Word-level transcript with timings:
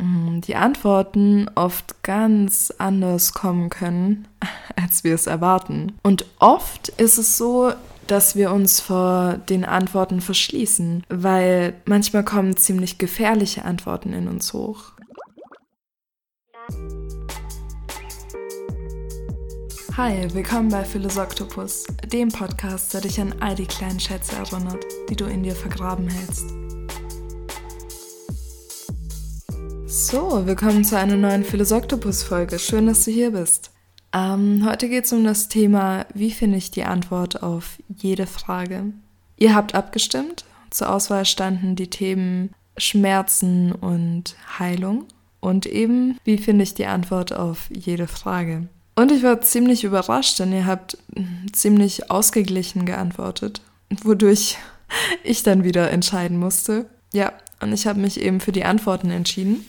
mm, 0.00 0.40
die 0.40 0.56
Antworten 0.56 1.50
oft 1.54 2.02
ganz 2.02 2.72
anders 2.78 3.32
kommen 3.32 3.70
können, 3.70 4.28
als 4.76 5.04
wir 5.04 5.14
es 5.14 5.26
erwarten. 5.26 5.92
Und 6.02 6.26
oft 6.38 6.88
ist 6.88 7.18
es 7.18 7.36
so, 7.36 7.72
dass 8.06 8.36
wir 8.36 8.52
uns 8.52 8.80
vor 8.80 9.34
den 9.48 9.64
Antworten 9.64 10.20
verschließen, 10.20 11.04
weil 11.08 11.74
manchmal 11.84 12.24
kommen 12.24 12.56
ziemlich 12.56 12.98
gefährliche 12.98 13.64
Antworten 13.64 14.12
in 14.12 14.28
uns 14.28 14.52
hoch. 14.52 14.92
Hi, 19.96 20.32
willkommen 20.32 20.68
bei 20.68 20.84
Philosoktopus, 20.84 21.84
dem 22.06 22.28
Podcast, 22.28 22.94
der 22.94 23.00
dich 23.00 23.20
an 23.20 23.34
all 23.40 23.56
die 23.56 23.66
kleinen 23.66 23.98
Schätze 23.98 24.36
erinnert, 24.36 24.84
die 25.10 25.16
du 25.16 25.24
in 25.24 25.42
dir 25.42 25.56
vergraben 25.56 26.08
hältst. 26.08 26.67
So, 29.90 30.44
willkommen 30.44 30.84
zu 30.84 30.98
einer 30.98 31.16
neuen 31.16 31.44
Philosoktopus-Folge. 31.44 32.58
Schön, 32.58 32.88
dass 32.88 33.06
du 33.06 33.10
hier 33.10 33.30
bist. 33.30 33.70
Ähm, 34.12 34.62
heute 34.68 34.86
geht 34.86 35.06
es 35.06 35.14
um 35.14 35.24
das 35.24 35.48
Thema, 35.48 36.04
wie 36.12 36.30
finde 36.30 36.58
ich 36.58 36.70
die 36.70 36.84
Antwort 36.84 37.42
auf 37.42 37.78
jede 37.96 38.26
Frage. 38.26 38.92
Ihr 39.38 39.54
habt 39.54 39.74
abgestimmt. 39.74 40.44
Zur 40.68 40.92
Auswahl 40.92 41.24
standen 41.24 41.74
die 41.74 41.88
Themen 41.88 42.50
Schmerzen 42.76 43.72
und 43.72 44.36
Heilung 44.58 45.06
und 45.40 45.64
eben, 45.64 46.18
wie 46.22 46.36
finde 46.36 46.64
ich 46.64 46.74
die 46.74 46.86
Antwort 46.86 47.32
auf 47.32 47.70
jede 47.70 48.08
Frage. 48.08 48.68
Und 48.94 49.10
ich 49.10 49.22
war 49.22 49.40
ziemlich 49.40 49.84
überrascht, 49.84 50.38
denn 50.38 50.52
ihr 50.52 50.66
habt 50.66 50.98
ziemlich 51.52 52.10
ausgeglichen 52.10 52.84
geantwortet, 52.84 53.62
wodurch 54.02 54.58
ich 55.24 55.44
dann 55.44 55.64
wieder 55.64 55.90
entscheiden 55.90 56.36
musste. 56.36 56.84
Ja, 57.14 57.32
und 57.62 57.72
ich 57.72 57.86
habe 57.86 58.00
mich 58.00 58.20
eben 58.20 58.40
für 58.40 58.52
die 58.52 58.64
Antworten 58.64 59.10
entschieden. 59.10 59.64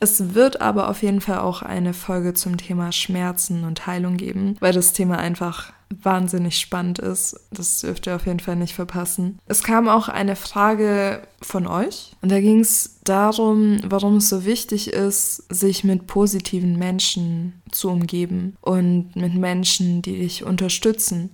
Es 0.00 0.34
wird 0.34 0.60
aber 0.60 0.88
auf 0.88 1.02
jeden 1.02 1.20
Fall 1.20 1.38
auch 1.38 1.62
eine 1.62 1.94
Folge 1.94 2.34
zum 2.34 2.56
Thema 2.56 2.92
Schmerzen 2.92 3.64
und 3.64 3.86
Heilung 3.86 4.16
geben, 4.16 4.56
weil 4.60 4.72
das 4.72 4.92
Thema 4.92 5.18
einfach 5.18 5.72
wahnsinnig 6.02 6.58
spannend 6.58 6.98
ist. 6.98 7.38
Das 7.50 7.80
dürft 7.80 8.06
ihr 8.06 8.16
auf 8.16 8.26
jeden 8.26 8.40
Fall 8.40 8.56
nicht 8.56 8.74
verpassen. 8.74 9.38
Es 9.46 9.62
kam 9.62 9.88
auch 9.88 10.08
eine 10.08 10.36
Frage 10.36 11.22
von 11.40 11.66
euch 11.66 12.12
und 12.20 12.32
da 12.32 12.40
ging 12.40 12.60
es 12.60 12.98
darum, 13.04 13.78
warum 13.84 14.16
es 14.16 14.28
so 14.28 14.44
wichtig 14.44 14.88
ist, 14.88 15.44
sich 15.52 15.84
mit 15.84 16.06
positiven 16.06 16.78
Menschen 16.78 17.62
zu 17.70 17.90
umgeben 17.90 18.56
und 18.60 19.14
mit 19.14 19.34
Menschen, 19.34 20.02
die 20.02 20.18
dich 20.18 20.44
unterstützen. 20.44 21.30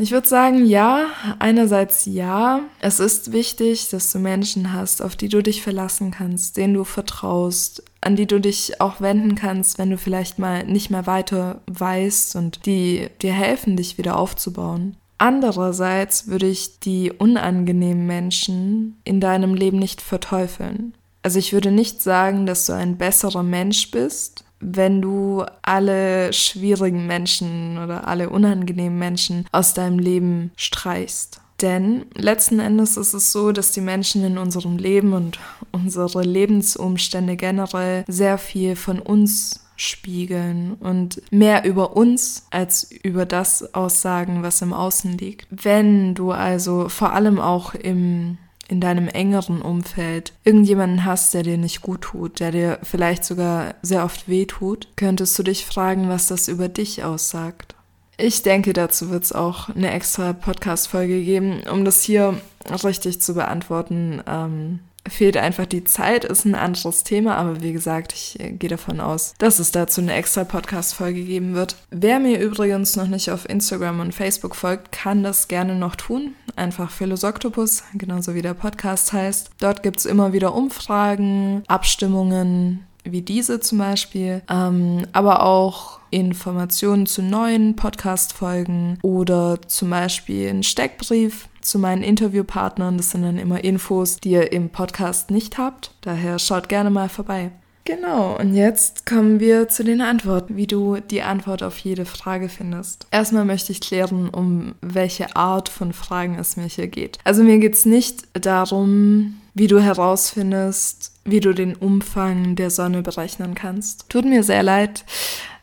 Ich 0.00 0.12
würde 0.12 0.26
sagen, 0.26 0.64
ja, 0.64 1.08
einerseits 1.38 2.06
ja, 2.06 2.60
es 2.80 3.00
ist 3.00 3.32
wichtig, 3.32 3.90
dass 3.90 4.10
du 4.10 4.18
Menschen 4.18 4.72
hast, 4.72 5.02
auf 5.02 5.14
die 5.14 5.28
du 5.28 5.42
dich 5.42 5.62
verlassen 5.62 6.10
kannst, 6.10 6.56
denen 6.56 6.72
du 6.72 6.84
vertraust, 6.84 7.82
an 8.00 8.16
die 8.16 8.26
du 8.26 8.40
dich 8.40 8.80
auch 8.80 9.02
wenden 9.02 9.34
kannst, 9.34 9.78
wenn 9.78 9.90
du 9.90 9.98
vielleicht 9.98 10.38
mal 10.38 10.64
nicht 10.64 10.90
mehr 10.90 11.06
weiter 11.06 11.60
weißt 11.66 12.36
und 12.36 12.64
die 12.64 13.08
dir 13.20 13.34
helfen, 13.34 13.76
dich 13.76 13.98
wieder 13.98 14.16
aufzubauen. 14.16 14.96
Andererseits 15.18 16.28
würde 16.28 16.46
ich 16.46 16.80
die 16.80 17.12
unangenehmen 17.12 18.06
Menschen 18.06 18.98
in 19.04 19.20
deinem 19.20 19.54
Leben 19.54 19.78
nicht 19.78 20.00
verteufeln. 20.00 20.94
Also 21.22 21.38
ich 21.38 21.52
würde 21.52 21.70
nicht 21.70 22.02
sagen, 22.02 22.46
dass 22.46 22.64
du 22.64 22.72
ein 22.72 22.96
besserer 22.96 23.42
Mensch 23.42 23.90
bist, 23.90 24.44
wenn 24.60 25.02
du 25.02 25.44
alle 25.62 26.32
schwierigen 26.32 27.06
Menschen 27.06 27.78
oder 27.78 28.06
alle 28.06 28.30
unangenehmen 28.30 28.98
Menschen 28.98 29.46
aus 29.52 29.74
deinem 29.74 29.98
Leben 29.98 30.52
streichst. 30.56 31.40
Denn 31.60 32.06
letzten 32.14 32.58
Endes 32.58 32.96
ist 32.96 33.12
es 33.12 33.32
so, 33.32 33.52
dass 33.52 33.72
die 33.72 33.82
Menschen 33.82 34.24
in 34.24 34.38
unserem 34.38 34.78
Leben 34.78 35.12
und 35.12 35.38
unsere 35.72 36.22
Lebensumstände 36.22 37.36
generell 37.36 38.04
sehr 38.08 38.38
viel 38.38 38.76
von 38.76 38.98
uns 38.98 39.60
spiegeln 39.76 40.74
und 40.74 41.22
mehr 41.32 41.64
über 41.64 41.96
uns 41.96 42.46
als 42.50 42.90
über 43.02 43.24
das 43.24 43.74
aussagen, 43.74 44.42
was 44.42 44.60
im 44.60 44.74
Außen 44.74 45.16
liegt. 45.16 45.46
Wenn 45.50 46.14
du 46.14 46.32
also 46.32 46.88
vor 46.88 47.12
allem 47.12 47.38
auch 47.38 47.74
im 47.74 48.36
in 48.70 48.80
deinem 48.80 49.08
engeren 49.08 49.62
Umfeld 49.62 50.32
irgendjemanden 50.44 51.04
hast, 51.04 51.34
der 51.34 51.42
dir 51.42 51.58
nicht 51.58 51.82
gut 51.82 52.02
tut, 52.02 52.38
der 52.38 52.52
dir 52.52 52.78
vielleicht 52.82 53.24
sogar 53.24 53.74
sehr 53.82 54.04
oft 54.04 54.28
weh 54.28 54.46
tut, 54.46 54.88
könntest 54.96 55.36
du 55.38 55.42
dich 55.42 55.66
fragen, 55.66 56.08
was 56.08 56.28
das 56.28 56.46
über 56.46 56.68
dich 56.68 57.02
aussagt. 57.02 57.74
Ich 58.16 58.42
denke, 58.42 58.72
dazu 58.72 59.10
wird 59.10 59.24
es 59.24 59.32
auch 59.32 59.70
eine 59.70 59.90
extra 59.90 60.34
Podcast-Folge 60.34 61.22
geben, 61.24 61.62
um 61.70 61.84
das 61.84 62.02
hier 62.02 62.40
richtig 62.84 63.20
zu 63.20 63.34
beantworten. 63.34 64.22
Ähm, 64.26 64.80
fehlt 65.08 65.36
einfach 65.36 65.66
die 65.66 65.84
Zeit, 65.84 66.24
ist 66.24 66.44
ein 66.44 66.54
anderes 66.54 67.04
Thema, 67.04 67.36
aber 67.36 67.62
wie 67.62 67.72
gesagt, 67.72 68.12
ich 68.12 68.38
äh, 68.40 68.50
gehe 68.50 68.70
davon 68.70 69.00
aus, 69.00 69.34
dass 69.38 69.58
es 69.58 69.70
dazu 69.70 70.00
eine 70.00 70.14
extra 70.14 70.44
Podcast-Folge 70.44 71.24
geben 71.24 71.54
wird. 71.54 71.76
Wer 71.90 72.20
mir 72.20 72.38
übrigens 72.40 72.96
noch 72.96 73.06
nicht 73.06 73.30
auf 73.30 73.48
Instagram 73.48 74.00
und 74.00 74.14
Facebook 74.14 74.54
folgt, 74.56 74.92
kann 74.92 75.22
das 75.22 75.48
gerne 75.48 75.74
noch 75.74 75.96
tun. 75.96 76.34
Einfach 76.56 76.90
Philosoktopus, 76.90 77.84
genauso 77.94 78.34
wie 78.34 78.42
der 78.42 78.54
Podcast 78.54 79.12
heißt. 79.12 79.50
Dort 79.58 79.82
gibt 79.82 80.00
es 80.00 80.06
immer 80.06 80.32
wieder 80.32 80.54
Umfragen, 80.54 81.62
Abstimmungen, 81.66 82.86
wie 83.04 83.22
diese 83.22 83.60
zum 83.60 83.78
Beispiel, 83.78 84.42
ähm, 84.50 85.06
aber 85.12 85.42
auch 85.42 86.00
Informationen 86.10 87.06
zu 87.06 87.22
neuen 87.22 87.76
Podcast-Folgen 87.76 88.98
oder 89.02 89.58
zum 89.66 89.90
Beispiel 89.90 90.48
einen 90.48 90.62
Steckbrief 90.62 91.48
zu 91.62 91.78
meinen 91.78 92.02
Interviewpartnern. 92.02 92.96
Das 92.96 93.10
sind 93.10 93.22
dann 93.22 93.38
immer 93.38 93.62
Infos, 93.62 94.18
die 94.18 94.30
ihr 94.30 94.52
im 94.52 94.70
Podcast 94.70 95.30
nicht 95.30 95.58
habt. 95.58 95.92
Daher 96.00 96.38
schaut 96.38 96.68
gerne 96.68 96.90
mal 96.90 97.08
vorbei. 97.08 97.50
Genau, 97.84 98.38
und 98.38 98.54
jetzt 98.54 99.06
kommen 99.06 99.40
wir 99.40 99.68
zu 99.68 99.82
den 99.82 100.00
Antworten, 100.00 100.56
wie 100.56 100.66
du 100.66 100.98
die 101.00 101.22
Antwort 101.22 101.62
auf 101.62 101.78
jede 101.78 102.04
Frage 102.04 102.48
findest. 102.48 103.06
Erstmal 103.10 103.44
möchte 103.44 103.72
ich 103.72 103.80
klären, 103.80 104.28
um 104.28 104.74
welche 104.80 105.34
Art 105.34 105.68
von 105.68 105.92
Fragen 105.92 106.38
es 106.38 106.56
mir 106.56 106.66
hier 106.66 106.88
geht. 106.88 107.18
Also 107.24 107.42
mir 107.42 107.58
geht 107.58 107.74
es 107.74 107.86
nicht 107.86 108.28
darum, 108.34 109.40
wie 109.54 109.66
du 109.66 109.80
herausfindest, 109.80 111.12
wie 111.24 111.40
du 111.40 111.52
den 111.52 111.74
Umfang 111.74 112.54
der 112.54 112.70
Sonne 112.70 113.02
berechnen 113.02 113.54
kannst. 113.54 114.08
Tut 114.08 114.24
mir 114.24 114.42
sehr 114.42 114.62
leid, 114.62 115.04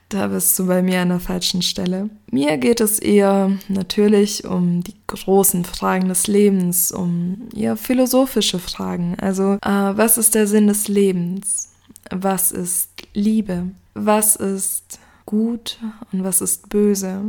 da 0.10 0.28
bist 0.28 0.58
du 0.58 0.68
bei 0.68 0.82
mir 0.82 1.02
an 1.02 1.10
der 1.10 1.20
falschen 1.20 1.62
Stelle. 1.62 2.10
Mir 2.32 2.58
geht 2.58 2.80
es 2.80 3.00
eher 3.00 3.52
natürlich 3.68 4.46
um 4.46 4.84
die 4.84 4.96
großen 5.08 5.66
Fragen 5.66 6.08
des 6.08 6.28
Lebens, 6.28 6.92
um 6.92 7.50
eher 7.56 7.76
philosophische 7.76 8.60
Fragen. 8.60 9.16
Also, 9.20 9.54
äh, 9.62 9.70
was 9.70 10.18
ist 10.18 10.36
der 10.36 10.48
Sinn 10.48 10.68
des 10.68 10.88
Lebens? 10.88 11.74
Was 12.10 12.52
ist 12.52 12.90
Liebe? 13.14 13.72
Was 13.94 14.36
ist 14.36 15.00
gut 15.26 15.78
und 16.12 16.24
was 16.24 16.42
ist 16.42 16.70
böse? 16.70 17.22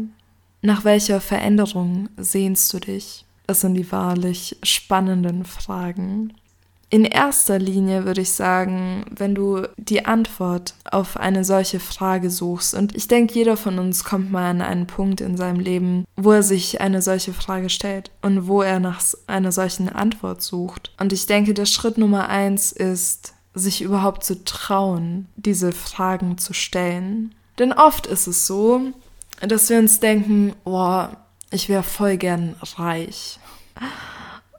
Nach 0.63 0.85
welcher 0.85 1.21
Veränderung 1.21 2.09
sehnst 2.17 2.73
du 2.73 2.79
dich? 2.81 3.25
Das 3.47 3.63
sind 3.63 3.75
die 3.75 3.91
wahrlich 3.91 4.57
spannenden 4.63 5.45
Fragen. 5.45 6.35
In 6.91 7.05
erster 7.05 7.59
Linie 7.59 8.07
würde 8.07 8.23
ich 8.23 8.33
sagen, 8.33 9.05
wenn 9.11 9.35
du 9.35 9.67
die 9.77 10.07
Antwort 10.07 10.73
auf 10.91 11.19
eine 11.19 11.45
solche 11.45 11.81
Frage 11.81 12.31
suchst, 12.31 12.75
und 12.75 12.97
ich 12.97 13.09
denke, 13.09 13.35
jeder 13.35 13.59
von 13.59 13.79
uns 13.79 14.05
kommt 14.05 14.33
mal 14.33 14.49
an 14.51 14.63
einen 14.63 14.87
Punkt 14.87 15.21
in 15.21 15.37
seinem 15.37 15.61
Leben, 15.61 16.07
wo 16.17 16.33
er 16.33 16.43
sich 16.43 16.81
eine 16.81 17.03
solche 17.03 17.35
Frage 17.35 17.69
stellt 17.69 18.11
und 18.23 18.47
wo 18.47 18.63
er 18.63 18.81
nach 18.81 19.03
einer 19.27 19.53
solchen 19.53 19.91
Antwort 19.91 20.41
sucht. 20.41 20.93
Und 20.99 21.13
ich 21.13 21.27
denke, 21.27 21.53
der 21.53 21.67
Schritt 21.67 21.99
Nummer 21.99 22.31
eins 22.31 22.73
ist, 22.73 23.35
sich 23.53 23.83
überhaupt 23.83 24.25
zu 24.25 24.43
trauen, 24.45 25.27
diese 25.37 25.73
Fragen 25.73 26.39
zu 26.39 26.55
stellen. 26.55 27.35
Denn 27.59 27.73
oft 27.73 28.07
ist 28.07 28.29
es 28.29 28.47
so, 28.47 28.81
dass 29.41 29.69
wir 29.69 29.79
uns 29.79 30.01
denken, 30.01 30.55
oh, 30.65 31.05
ich 31.51 31.69
wäre 31.69 31.83
voll 31.83 32.17
gern 32.17 32.57
reich. 32.77 33.39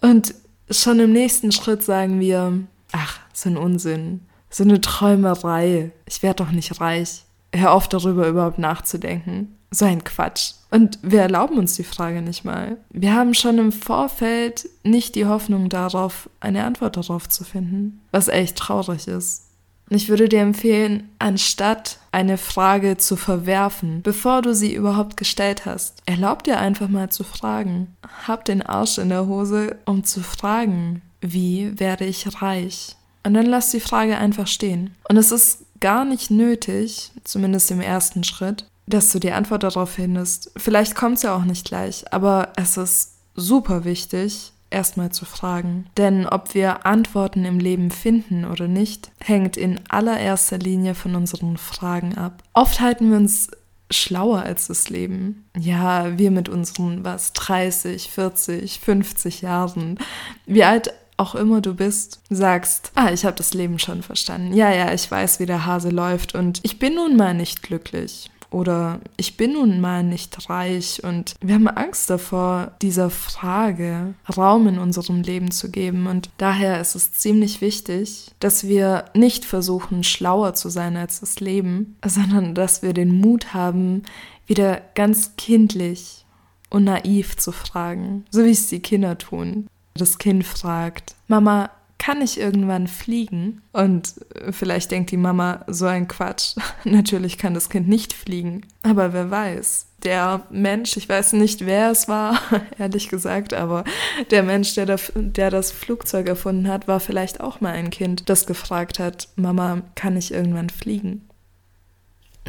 Und 0.01 0.35
schon 0.69 1.00
im 1.00 1.12
nächsten 1.12 1.52
Schritt 1.52 1.84
sagen 1.84 2.19
wir, 2.19 2.59
ach, 2.91 3.19
so 3.34 3.50
ein 3.50 3.57
Unsinn, 3.57 4.22
so 4.49 4.64
eine 4.64 4.82
Träumerei, 4.82 5.91
ich 6.05 6.23
werde 6.23 6.44
doch 6.44 6.52
nicht 6.52 6.79
reich. 6.79 7.23
Hör 7.53 7.73
auf 7.73 7.88
darüber 7.88 8.28
überhaupt 8.28 8.59
nachzudenken. 8.59 9.55
So 9.72 9.85
ein 9.85 10.03
Quatsch. 10.03 10.53
Und 10.72 10.99
wir 11.02 11.22
erlauben 11.22 11.58
uns 11.58 11.76
die 11.76 11.84
Frage 11.84 12.22
nicht 12.22 12.44
mal. 12.44 12.78
Wir 12.90 13.14
haben 13.14 13.34
schon 13.34 13.58
im 13.58 13.72
Vorfeld 13.72 14.70
nicht 14.84 15.16
die 15.16 15.26
Hoffnung 15.26 15.70
darauf, 15.70 16.29
eine 16.40 16.64
Antwort 16.64 16.97
darauf 16.97 17.28
zu 17.29 17.44
finden, 17.44 18.02
was 18.11 18.28
echt 18.28 18.55
traurig 18.55 19.08
ist. 19.08 19.48
Und 19.90 19.96
ich 19.96 20.09
würde 20.09 20.30
dir 20.30 20.41
empfehlen, 20.41 21.09
anstatt 21.18 21.97
eine 22.12 22.38
Frage 22.38 22.97
zu 22.97 23.16
verwerfen, 23.16 24.02
bevor 24.03 24.41
du 24.41 24.53
sie 24.53 24.74
überhaupt 24.74 25.18
gestellt 25.18 25.66
hast, 25.66 26.02
erlaub 26.06 26.44
dir 26.44 26.59
einfach 26.59 26.88
mal 26.88 27.09
zu 27.09 27.24
fragen. 27.24 27.96
Hab 28.28 28.46
den 28.46 28.62
Arsch 28.62 28.97
in 29.00 29.09
der 29.09 29.26
Hose, 29.26 29.78
um 29.86 30.03
zu 30.03 30.22
fragen, 30.22 31.02
wie 31.22 31.80
werde 31.80 32.06
ich 32.06 32.41
reich? 32.41 32.96
Und 33.24 33.34
dann 33.34 33.47
lass 33.47 33.72
die 33.72 33.80
Frage 33.80 34.18
einfach 34.18 34.47
stehen. 34.47 34.96
Und 35.09 35.18
es 35.18 35.32
ist 35.32 35.66
gar 35.80 36.06
nicht 36.06 36.30
nötig, 36.30 37.12
zumindest 37.24 37.72
im 37.72 37.82
ersten 37.82 38.24
Schritt, 38.24 38.66
dass 38.85 39.12
du 39.12 39.20
die 39.20 39.32
Antwort 39.32 39.64
darauf 39.64 39.92
findest. 39.92 40.52
Vielleicht 40.58 40.96
kommt 40.96 41.18
es 41.18 41.24
ja 41.24 41.35
auch 41.35 41.46
nicht 41.46 41.66
gleich, 41.66 42.12
aber 42.14 42.50
es 42.56 42.78
ist 42.78 43.14
super 43.35 43.85
wichtig, 43.85 44.52
erstmal 44.70 45.12
zu 45.12 45.26
fragen. 45.26 45.88
Denn 45.98 46.26
ob 46.26 46.54
wir 46.54 46.86
Antworten 46.86 47.46
im 47.46 47.60
Leben 47.60 47.92
finden 47.92 48.46
oder 48.46 48.68
nicht, 48.68 49.12
hängt 49.20 49.58
in 49.58 49.80
allererster 49.90 50.58
Linie 50.58 50.96
von 50.96 51.16
unseren 51.16 51.58
Fragen 51.58 52.18
ab. 52.18 52.44
Oft 52.54 52.80
halten 52.80 53.10
wir 53.10 53.18
uns 53.18 53.50
schlauer 53.92 54.44
als 54.44 54.68
das 54.68 54.90
Leben. 54.90 55.46
Ja, 55.58 56.18
wir 56.18 56.32
mit 56.32 56.50
unseren, 56.50 57.04
was, 57.04 57.34
30, 57.34 58.12
40, 58.12 58.80
50 58.80 59.42
Jahren. 59.42 59.98
Wie 60.46 60.64
alt 60.64 60.94
auch 61.18 61.36
immer 61.36 61.60
du 61.60 61.74
bist, 61.74 62.22
sagst, 62.30 62.92
ah, 62.96 63.12
ich 63.12 63.26
habe 63.26 63.36
das 63.36 63.54
Leben 63.54 63.78
schon 63.80 64.04
verstanden. 64.04 64.54
Ja, 64.54 64.72
ja, 64.72 64.94
ich 64.94 65.10
weiß, 65.10 65.40
wie 65.40 65.46
der 65.46 65.66
Hase 65.66 65.90
läuft 65.90 66.34
und 66.34 66.60
ich 66.64 66.80
bin 66.80 66.96
nun 66.96 67.18
mal 67.18 67.34
nicht 67.34 67.62
glücklich 67.62 68.32
oder 68.51 68.99
ich 69.17 69.37
bin 69.37 69.53
nun 69.53 69.79
mal 69.79 70.03
nicht 70.03 70.49
reich 70.49 71.03
und 71.03 71.35
wir 71.41 71.55
haben 71.55 71.67
Angst 71.67 72.09
davor, 72.09 72.72
dieser 72.81 73.09
Frage 73.09 74.13
Raum 74.35 74.67
in 74.67 74.79
unserem 74.79 75.22
Leben 75.22 75.51
zu 75.51 75.69
geben 75.69 76.07
und 76.07 76.29
daher 76.37 76.79
ist 76.81 76.96
es 76.96 77.11
ziemlich 77.13 77.61
wichtig, 77.61 78.31
dass 78.40 78.67
wir 78.67 79.05
nicht 79.13 79.46
versuchen, 79.46 80.03
schlauer 80.03 80.53
zu 80.53 80.69
sein 80.69 80.97
als 80.97 81.19
das 81.19 81.40
Leben, 81.40 81.97
sondern 82.05 82.55
dass 82.55 82.81
wir 82.81 82.93
den 82.93 83.19
Mut 83.19 83.53
haben, 83.53 84.03
wieder 84.47 84.81
ganz 84.96 85.35
kindlich 85.37 86.25
und 86.69 86.84
naiv 86.85 87.37
zu 87.37 87.51
fragen, 87.51 88.25
so 88.31 88.43
wie 88.43 88.51
es 88.51 88.67
die 88.67 88.79
Kinder 88.79 89.17
tun. 89.17 89.67
Das 89.93 90.17
Kind 90.17 90.46
fragt, 90.46 91.16
Mama, 91.28 91.69
kann 91.99 92.22
ich 92.22 92.40
irgendwann 92.40 92.87
fliegen? 92.87 93.61
Und 93.72 94.16
vielleicht 94.49 94.90
denkt 94.90 95.11
die 95.11 95.17
Mama, 95.17 95.63
so 95.67 95.85
ein 95.85 96.07
Quatsch. 96.07 96.55
Natürlich 96.84 97.37
kann 97.37 97.53
das 97.53 97.69
Kind 97.69 97.87
nicht 97.87 98.13
fliegen. 98.13 98.66
Aber 98.81 99.13
wer 99.13 99.29
weiß. 99.29 99.85
Der 100.03 100.47
Mensch, 100.49 100.96
ich 100.96 101.07
weiß 101.09 101.34
nicht, 101.34 101.66
wer 101.66 101.91
es 101.91 102.07
war, 102.07 102.40
ehrlich 102.79 103.09
gesagt, 103.09 103.53
aber 103.53 103.84
der 104.31 104.43
Mensch, 104.43 104.73
der, 104.73 104.97
der 105.13 105.51
das 105.51 105.72
Flugzeug 105.72 106.28
erfunden 106.28 106.69
hat, 106.69 106.87
war 106.87 107.01
vielleicht 107.01 107.41
auch 107.41 107.59
mal 107.59 107.73
ein 107.73 107.90
Kind, 107.90 108.29
das 108.29 108.47
gefragt 108.47 108.97
hat, 108.97 109.28
Mama, 109.35 109.81
kann 109.96 110.16
ich 110.16 110.34
irgendwann 110.34 110.69
fliegen? 110.69 111.28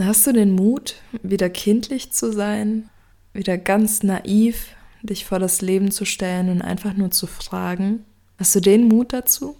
Hast 0.00 0.26
du 0.28 0.32
den 0.32 0.52
Mut, 0.52 0.94
wieder 1.24 1.50
kindlich 1.50 2.12
zu 2.12 2.32
sein, 2.32 2.88
wieder 3.32 3.58
ganz 3.58 4.04
naiv 4.04 4.68
dich 5.02 5.24
vor 5.24 5.38
das 5.38 5.60
Leben 5.60 5.90
zu 5.90 6.04
stellen 6.04 6.50
und 6.50 6.62
einfach 6.62 6.94
nur 6.94 7.10
zu 7.10 7.26
fragen, 7.26 8.04
Hast 8.40 8.54
du 8.54 8.60
den 8.60 8.88
Mut 8.88 9.12
dazu? 9.12 9.54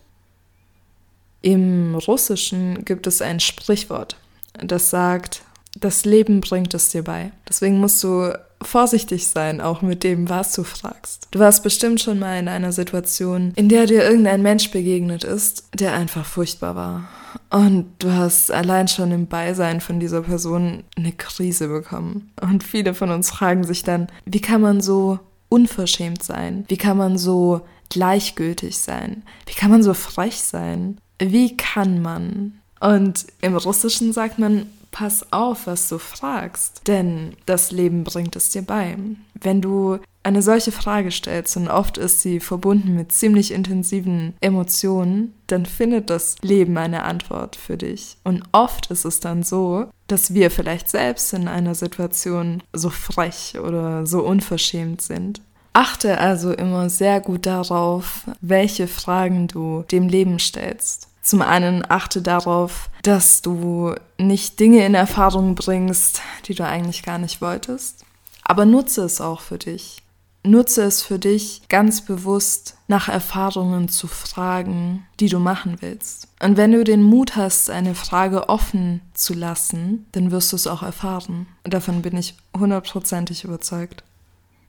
Im 1.43 1.95
Russischen 1.95 2.85
gibt 2.87 3.07
es 3.07 3.21
ein 3.21 3.39
Sprichwort, 3.39 4.17
das 4.55 4.89
sagt, 4.89 5.43
das 5.79 6.07
Leben 6.07 6.41
bringt 6.41 6.73
es 6.73 6.89
dir 6.89 7.05
bei. 7.05 7.31
Deswegen 7.49 7.79
musst 7.79 8.03
du 8.03 8.33
vorsichtig 8.63 9.27
sein, 9.27 9.61
auch 9.61 9.83
mit 9.83 10.03
dem, 10.03 10.29
was 10.29 10.55
du 10.55 10.65
fragst. 10.65 11.29
Du 11.31 11.39
warst 11.39 11.63
bestimmt 11.63 12.01
schon 12.01 12.19
mal 12.19 12.39
in 12.39 12.49
einer 12.49 12.73
Situation, 12.73 13.53
in 13.55 13.69
der 13.69 13.87
dir 13.87 14.03
irgendein 14.03 14.43
Mensch 14.43 14.71
begegnet 14.71 15.25
ist, 15.25 15.69
der 15.75 15.93
einfach 15.93 16.25
furchtbar 16.25 16.75
war. 16.75 17.09
Und 17.51 17.87
du 17.99 18.13
hast 18.13 18.51
allein 18.51 18.89
schon 18.89 19.13
im 19.13 19.27
Beisein 19.27 19.81
von 19.81 20.01
dieser 20.01 20.23
Person 20.23 20.85
eine 20.97 21.13
Krise 21.13 21.69
bekommen. 21.69 22.33
Und 22.41 22.65
viele 22.65 22.95
von 22.95 23.11
uns 23.11 23.31
fragen 23.31 23.65
sich 23.65 23.83
dann, 23.83 24.09
wie 24.25 24.41
kann 24.41 24.61
man 24.61 24.81
so 24.81 25.19
unverschämt 25.49 26.23
sein? 26.23 26.65
Wie 26.69 26.77
kann 26.77 26.97
man 26.97 27.19
so 27.19 27.63
gleichgültig 27.91 28.79
sein? 28.79 29.23
Wie 29.47 29.55
kann 29.55 29.71
man 29.71 29.83
so 29.83 29.95
frech 29.95 30.41
sein? 30.41 30.99
Wie 31.19 31.57
kann 31.57 32.01
man? 32.01 32.61
Und 32.81 33.27
im 33.43 33.57
Russischen 33.57 34.13
sagt 34.13 34.39
man, 34.39 34.67
pass 34.91 35.33
auf, 35.33 35.67
was 35.67 35.89
du 35.89 35.99
fragst, 35.99 36.83
denn 36.87 37.37
das 37.47 37.71
Leben 37.71 38.05
bringt 38.05 38.35
es 38.37 38.51
dir 38.51 38.63
bei. 38.63 38.97
Wenn 39.35 39.61
du 39.61 39.99
eine 40.23 40.43
solche 40.43 40.73
Frage 40.73 41.11
stellst 41.11 41.57
und 41.57 41.69
oft 41.69 41.97
ist 41.97 42.21
sie 42.21 42.41
verbunden 42.41 42.95
mit 42.95 43.13
ziemlich 43.13 43.53
intensiven 43.53 44.35
Emotionen, 44.41 45.35
dann 45.47 45.65
findet 45.65 46.11
das 46.11 46.37
Leben 46.43 46.77
eine 46.77 47.05
Antwort 47.05 47.57
für 47.57 47.77
dich. 47.77 48.17
Und 48.25 48.43
oft 48.53 48.91
ist 48.91 49.05
es 49.05 49.21
dann 49.21 49.43
so, 49.43 49.87
dass 50.09 50.35
wir 50.35 50.51
vielleicht 50.51 50.91
selbst 50.91 51.33
in 51.33 51.49
einer 51.49 51.75
Situation 51.75 52.63
so 52.73 52.91
frech 52.91 53.59
oder 53.63 54.07
so 54.07 54.23
unverschämt 54.23 55.01
sind. 55.01 55.41
Achte 55.73 56.19
also 56.19 56.53
immer 56.53 56.91
sehr 56.91 57.21
gut 57.21 57.47
darauf, 57.47 58.25
welche 58.41 58.89
Fragen 58.89 59.47
du 59.47 59.85
dem 59.91 60.09
Leben 60.09 60.39
stellst. 60.39 61.09
Zum 61.23 61.43
einen 61.43 61.89
achte 61.89 62.23
darauf, 62.23 62.91
dass 63.03 63.43
du 63.43 63.95
nicht 64.19 64.59
Dinge 64.59 64.85
in 64.85 64.95
Erfahrung 64.95 65.55
bringst, 65.55 66.23
die 66.47 66.55
du 66.55 66.67
eigentlich 66.67 67.03
gar 67.03 67.19
nicht 67.19 67.41
wolltest, 67.41 68.05
aber 68.43 68.65
nutze 68.65 69.03
es 69.03 69.21
auch 69.21 69.41
für 69.41 69.59
dich. 69.59 70.03
Nutze 70.43 70.83
es 70.83 71.03
für 71.03 71.19
dich 71.19 71.61
ganz 71.69 72.01
bewusst 72.01 72.79
nach 72.89 73.11
Erfahrungen 73.11 73.91
zu 73.91 74.07
fragen, 74.07 75.07
die 75.21 75.29
du 75.29 75.39
machen 75.39 75.77
willst. 75.81 76.29
Und 76.43 76.57
wenn 76.57 76.73
du 76.73 76.83
den 76.83 77.03
Mut 77.03 77.37
hast, 77.37 77.69
eine 77.69 77.95
Frage 77.95 78.49
offen 78.49 79.03
zu 79.13 79.35
lassen, 79.35 80.07
dann 80.13 80.31
wirst 80.31 80.51
du 80.53 80.57
es 80.57 80.67
auch 80.67 80.83
erfahren. 80.83 81.47
Und 81.63 81.75
davon 81.75 82.01
bin 82.01 82.17
ich 82.17 82.37
hundertprozentig 82.59 83.45
überzeugt. 83.45 84.03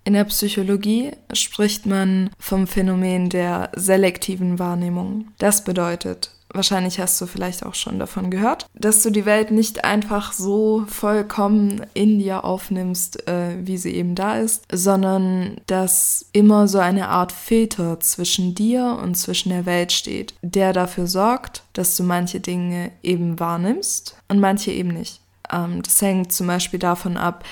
In 0.03 0.13
der 0.13 0.24
Psychologie 0.25 1.12
spricht 1.33 1.86
man 1.86 2.31
vom 2.39 2.65
Phänomen 2.65 3.30
der 3.30 3.69
selektiven 3.75 4.57
Wahrnehmung. 4.57 5.27
Das 5.38 5.63
bedeutet, 5.63 6.31
wahrscheinlich 6.53 7.00
hast 7.00 7.21
du 7.21 7.27
vielleicht 7.27 7.63
auch 7.63 7.75
schon 7.75 8.00
davon 8.00 8.31
gehört, 8.31 8.65
dass 8.74 9.03
du 9.03 9.12
die 9.12 9.25
Welt 9.25 9.51
nicht 9.51 9.86
einfach 9.86 10.33
so 10.33 10.86
vollkommen 10.88 11.86
in 11.94 12.18
dir 12.18 12.44
aufnimmst, 12.44 13.27
äh, 13.27 13.56
wie 13.65 13.77
sie 13.77 13.94
eben 13.94 14.15
da 14.15 14.38
ist, 14.38 14.63
sondern 14.71 15.57
dass 15.68 16.25
immer 16.33 16.68
so 16.68 16.80
eine 16.80 17.09
Art 17.09 17.31
Filter 17.31 18.00
zwischen 18.00 18.56
dir 18.56 19.00
und 19.01 19.15
zwischen 19.15 19.50
der 19.50 19.68
Welt 19.68 19.92
steht, 19.92 20.33
der 20.42 20.74
dafür 20.74 21.06
sorgt, 21.06 21.63
dass 21.74 21.95
du 21.95 22.04
manche 22.04 22.39
Dinge 22.39 22.92
eben 23.04 23.39
wahrnimmst 23.39 24.18
und 24.27 24.39
manche 24.39 24.71
eben 24.71 24.89
nicht. 24.89 25.21
Ähm, 25.51 25.81
das 25.83 26.01
hängt 26.01 26.33
zum 26.33 26.47
Beispiel 26.47 26.80
davon 26.80 27.18
ab, 27.18 27.44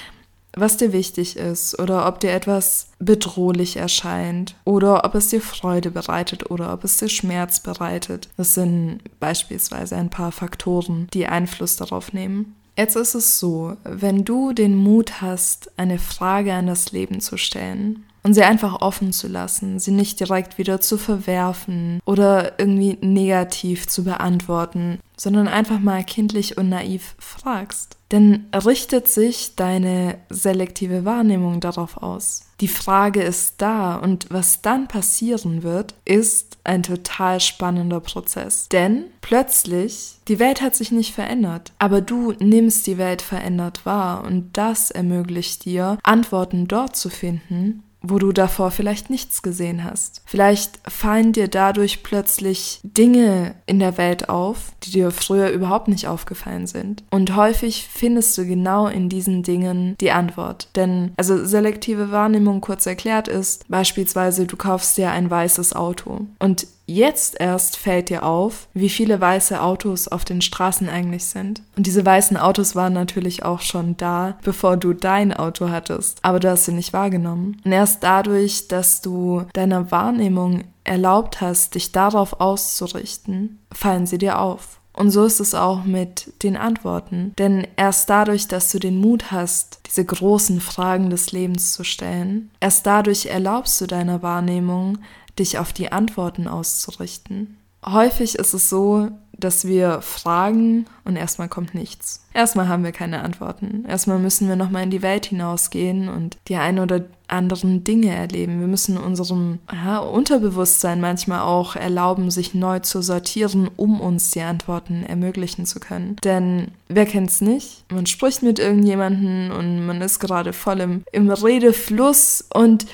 was 0.60 0.78
dir 0.78 0.94
wichtig 0.94 1.38
ist 1.38 1.80
oder 1.80 2.08
ob 2.08 2.20
dir 2.20 2.32
etwas 2.32 2.88
bedrohlich 3.00 3.78
erscheint 3.78 4.56
oder 4.66 5.06
ob 5.06 5.16
es 5.16 5.30
dir 5.30 5.42
Freude 5.42 5.92
bereitet 5.92 6.50
oder 6.52 6.74
ob 6.74 6.84
es 6.84 6.98
dir 6.98 7.10
Schmerz 7.10 7.60
bereitet. 7.60 8.30
Das 8.38 8.54
sind 8.54 9.00
beispielsweise 9.20 9.96
ein 9.96 10.10
paar 10.10 10.32
Faktoren, 10.32 11.08
die 11.14 11.28
Einfluss 11.28 11.76
darauf 11.76 12.14
nehmen. 12.14 12.56
Jetzt 12.78 12.96
ist 12.96 13.14
es 13.14 13.40
so, 13.40 13.76
wenn 13.84 14.24
du 14.24 14.54
den 14.54 14.76
Mut 14.76 15.22
hast, 15.22 15.72
eine 15.78 16.00
Frage 16.00 16.54
an 16.54 16.68
das 16.68 16.92
Leben 16.92 17.20
zu 17.20 17.36
stellen 17.36 18.06
und 18.24 18.34
sie 18.34 18.44
einfach 18.44 18.82
offen 18.82 19.12
zu 19.12 19.28
lassen, 19.28 19.80
sie 19.80 19.92
nicht 19.92 20.20
direkt 20.20 20.58
wieder 20.58 20.82
zu 20.82 20.98
verwerfen 20.98 22.00
oder 22.06 22.60
irgendwie 22.60 22.98
negativ 23.02 23.88
zu 23.88 24.04
beantworten, 24.04 25.00
sondern 25.18 25.48
einfach 25.48 25.80
mal 25.80 26.04
kindlich 26.04 26.58
und 26.58 26.70
naiv 26.70 27.16
fragst. 27.20 27.98
Denn 28.12 28.48
richtet 28.54 29.08
sich 29.08 29.56
deine 29.56 30.18
selektive 30.30 31.06
Wahrnehmung 31.06 31.60
darauf 31.60 31.98
aus. 31.98 32.48
Die 32.60 32.68
Frage 32.68 33.22
ist 33.22 33.56
da 33.60 33.96
und 33.96 34.26
was 34.32 34.62
dann 34.62 34.88
passieren 34.88 35.62
wird, 35.62 35.94
ist 36.06 36.58
ein 36.64 36.84
total 36.84 37.40
spannender 37.40 38.00
Prozess. 38.00 38.68
Denn 38.70 39.06
plötzlich, 39.22 40.18
die 40.28 40.40
Welt 40.40 40.62
hat 40.62 40.76
sich 40.76 40.92
nicht 40.92 41.14
verändert, 41.14 41.72
aber 41.78 42.02
du 42.02 42.34
nimmst 42.40 42.88
die 42.88 42.98
Welt 42.98 43.22
verändert 43.22 43.86
wahr 43.86 44.24
und 44.26 44.58
das 44.58 44.92
ermöglicht 44.92 45.66
dir, 45.66 46.00
Antworten 46.04 46.68
dort 46.68 46.96
zu 46.96 47.10
finden, 47.10 47.84
wo 48.02 48.18
du 48.18 48.32
davor 48.32 48.72
vielleicht 48.72 49.10
nichts 49.10 49.42
gesehen 49.42 49.84
hast. 49.84 50.22
Vielleicht 50.26 50.80
fallen 50.88 51.34
dir 51.34 51.48
dadurch 51.48 52.04
plötzlich 52.04 52.80
Dinge 52.84 53.56
in 53.66 53.80
der 53.80 53.98
Welt 53.98 54.30
auf, 54.30 54.72
die 54.84 54.92
dir 54.92 55.12
früher 55.12 55.50
überhaupt 55.50 55.88
nicht 55.88 56.08
aufgefallen 56.08 56.68
sind. 56.68 57.04
Und 57.10 57.36
häufig 57.36 57.88
findest 57.92 58.38
du 58.38 58.46
genau 58.46 58.88
in 58.88 59.10
diesen 59.10 59.44
Dingen 59.44 59.96
die 60.00 60.12
Antwort. 60.12 60.70
Denn, 60.76 61.12
also 61.18 61.46
selektive 61.46 62.12
Wahrnehmung 62.12 62.62
kurz 62.62 62.86
erklärt 62.86 63.28
ist, 63.28 63.68
beispielsweise 63.68 64.46
du 64.46 64.56
kaufst 64.56 64.98
dir 64.98 65.12
ein 65.12 65.30
weißes 65.30 65.76
Auto 65.76 66.28
und 66.40 66.68
Jetzt 66.90 67.40
erst 67.40 67.78
fällt 67.78 68.10
dir 68.10 68.24
auf, 68.24 68.68
wie 68.74 68.90
viele 68.90 69.22
weiße 69.22 69.62
Autos 69.62 70.08
auf 70.08 70.26
den 70.26 70.42
Straßen 70.42 70.90
eigentlich 70.90 71.26
sind. 71.26 71.62
Und 71.78 71.86
diese 71.86 72.04
weißen 72.04 72.36
Autos 72.36 72.76
waren 72.76 72.94
natürlich 72.94 73.44
auch 73.44 73.62
schon 73.62 73.96
da, 73.98 74.40
bevor 74.44 74.76
du 74.76 74.94
dein 74.94 75.32
Auto 75.32 75.70
hattest. 75.70 76.18
Aber 76.24 76.40
du 76.40 76.50
hast 76.50 76.66
sie 76.66 76.72
nicht 76.72 76.92
wahrgenommen. 76.92 77.62
Und 77.64 77.72
erst 77.72 78.02
dadurch, 78.04 78.70
dass 78.70 79.02
du 79.02 79.44
deiner 79.54 79.92
Wahrnehmung 79.92 80.64
erlaubt 80.84 81.42
hast, 81.42 81.76
dich 81.76 81.92
darauf 81.92 82.42
auszurichten, 82.42 83.60
fallen 83.72 84.08
sie 84.08 84.18
dir 84.18 84.40
auf. 84.40 84.80
Und 85.00 85.12
so 85.12 85.24
ist 85.24 85.40
es 85.40 85.56
auch 85.56 85.86
mit 85.86 86.34
den 86.44 86.58
Antworten. 86.58 87.34
Denn 87.38 87.66
erst 87.78 88.10
dadurch, 88.10 88.48
dass 88.48 88.72
du 88.72 88.80
den 88.80 89.00
Mut 89.00 89.32
hast, 89.32 89.80
diese 89.88 90.04
großen 90.04 90.60
Fragen 90.60 91.10
des 91.10 91.32
Lebens 91.32 91.72
zu 91.72 91.86
stellen, 91.86 92.52
erst 92.60 92.86
dadurch 92.86 93.28
erlaubst 93.28 93.80
du 93.80 93.86
deiner 93.86 94.24
Wahrnehmung, 94.24 94.98
dich 95.40 95.58
auf 95.58 95.74
die 95.74 95.92
Antworten 95.92 96.48
auszurichten. 96.48 97.58
Häufig 97.86 98.36
ist 98.36 98.54
es 98.54 98.70
so, 98.70 99.10
dass 99.40 99.66
wir 99.66 100.02
fragen 100.02 100.86
und 101.06 101.16
erstmal 101.16 101.48
kommt 101.48 101.74
nichts. 101.74 102.26
Erstmal 102.34 102.68
haben 102.68 102.84
wir 102.84 102.92
keine 102.92 103.22
Antworten. 103.22 103.86
Erstmal 103.88 104.20
müssen 104.20 104.50
wir 104.50 104.58
nochmal 104.58 104.84
in 104.84 104.92
die 104.92 105.02
Welt 105.02 105.28
hinausgehen 105.28 106.10
und 106.10 106.38
die 106.48 106.56
ein 106.56 106.80
oder 106.80 107.06
anderen 107.28 107.84
Dinge 107.84 108.14
erleben. 108.14 108.60
Wir 108.60 108.68
müssen 108.68 108.98
unserem 108.98 109.60
ja, 109.72 110.00
Unterbewusstsein 110.00 111.00
manchmal 111.00 111.42
auch 111.42 111.76
erlauben, 111.76 112.32
sich 112.32 112.54
neu 112.54 112.80
zu 112.80 113.02
sortieren, 113.02 113.70
um 113.78 114.02
uns 114.02 114.32
die 114.32 114.42
Antworten 114.42 115.04
ermöglichen 115.04 115.66
zu 115.66 115.80
können. 115.80 116.18
Denn 116.24 116.72
wer 116.88 117.06
kennt's 117.06 117.40
nicht? 117.40 117.86
Man 117.92 118.08
spricht 118.08 118.44
mit 118.44 118.60
irgendjemanden 118.60 119.52
und 119.52 119.86
man 119.86 120.02
ist 120.02 120.20
gerade 120.20 120.54
voll 120.54 120.82
im, 120.82 121.04
im 121.12 121.30
Redefluss 121.30 122.46
und 122.54 122.88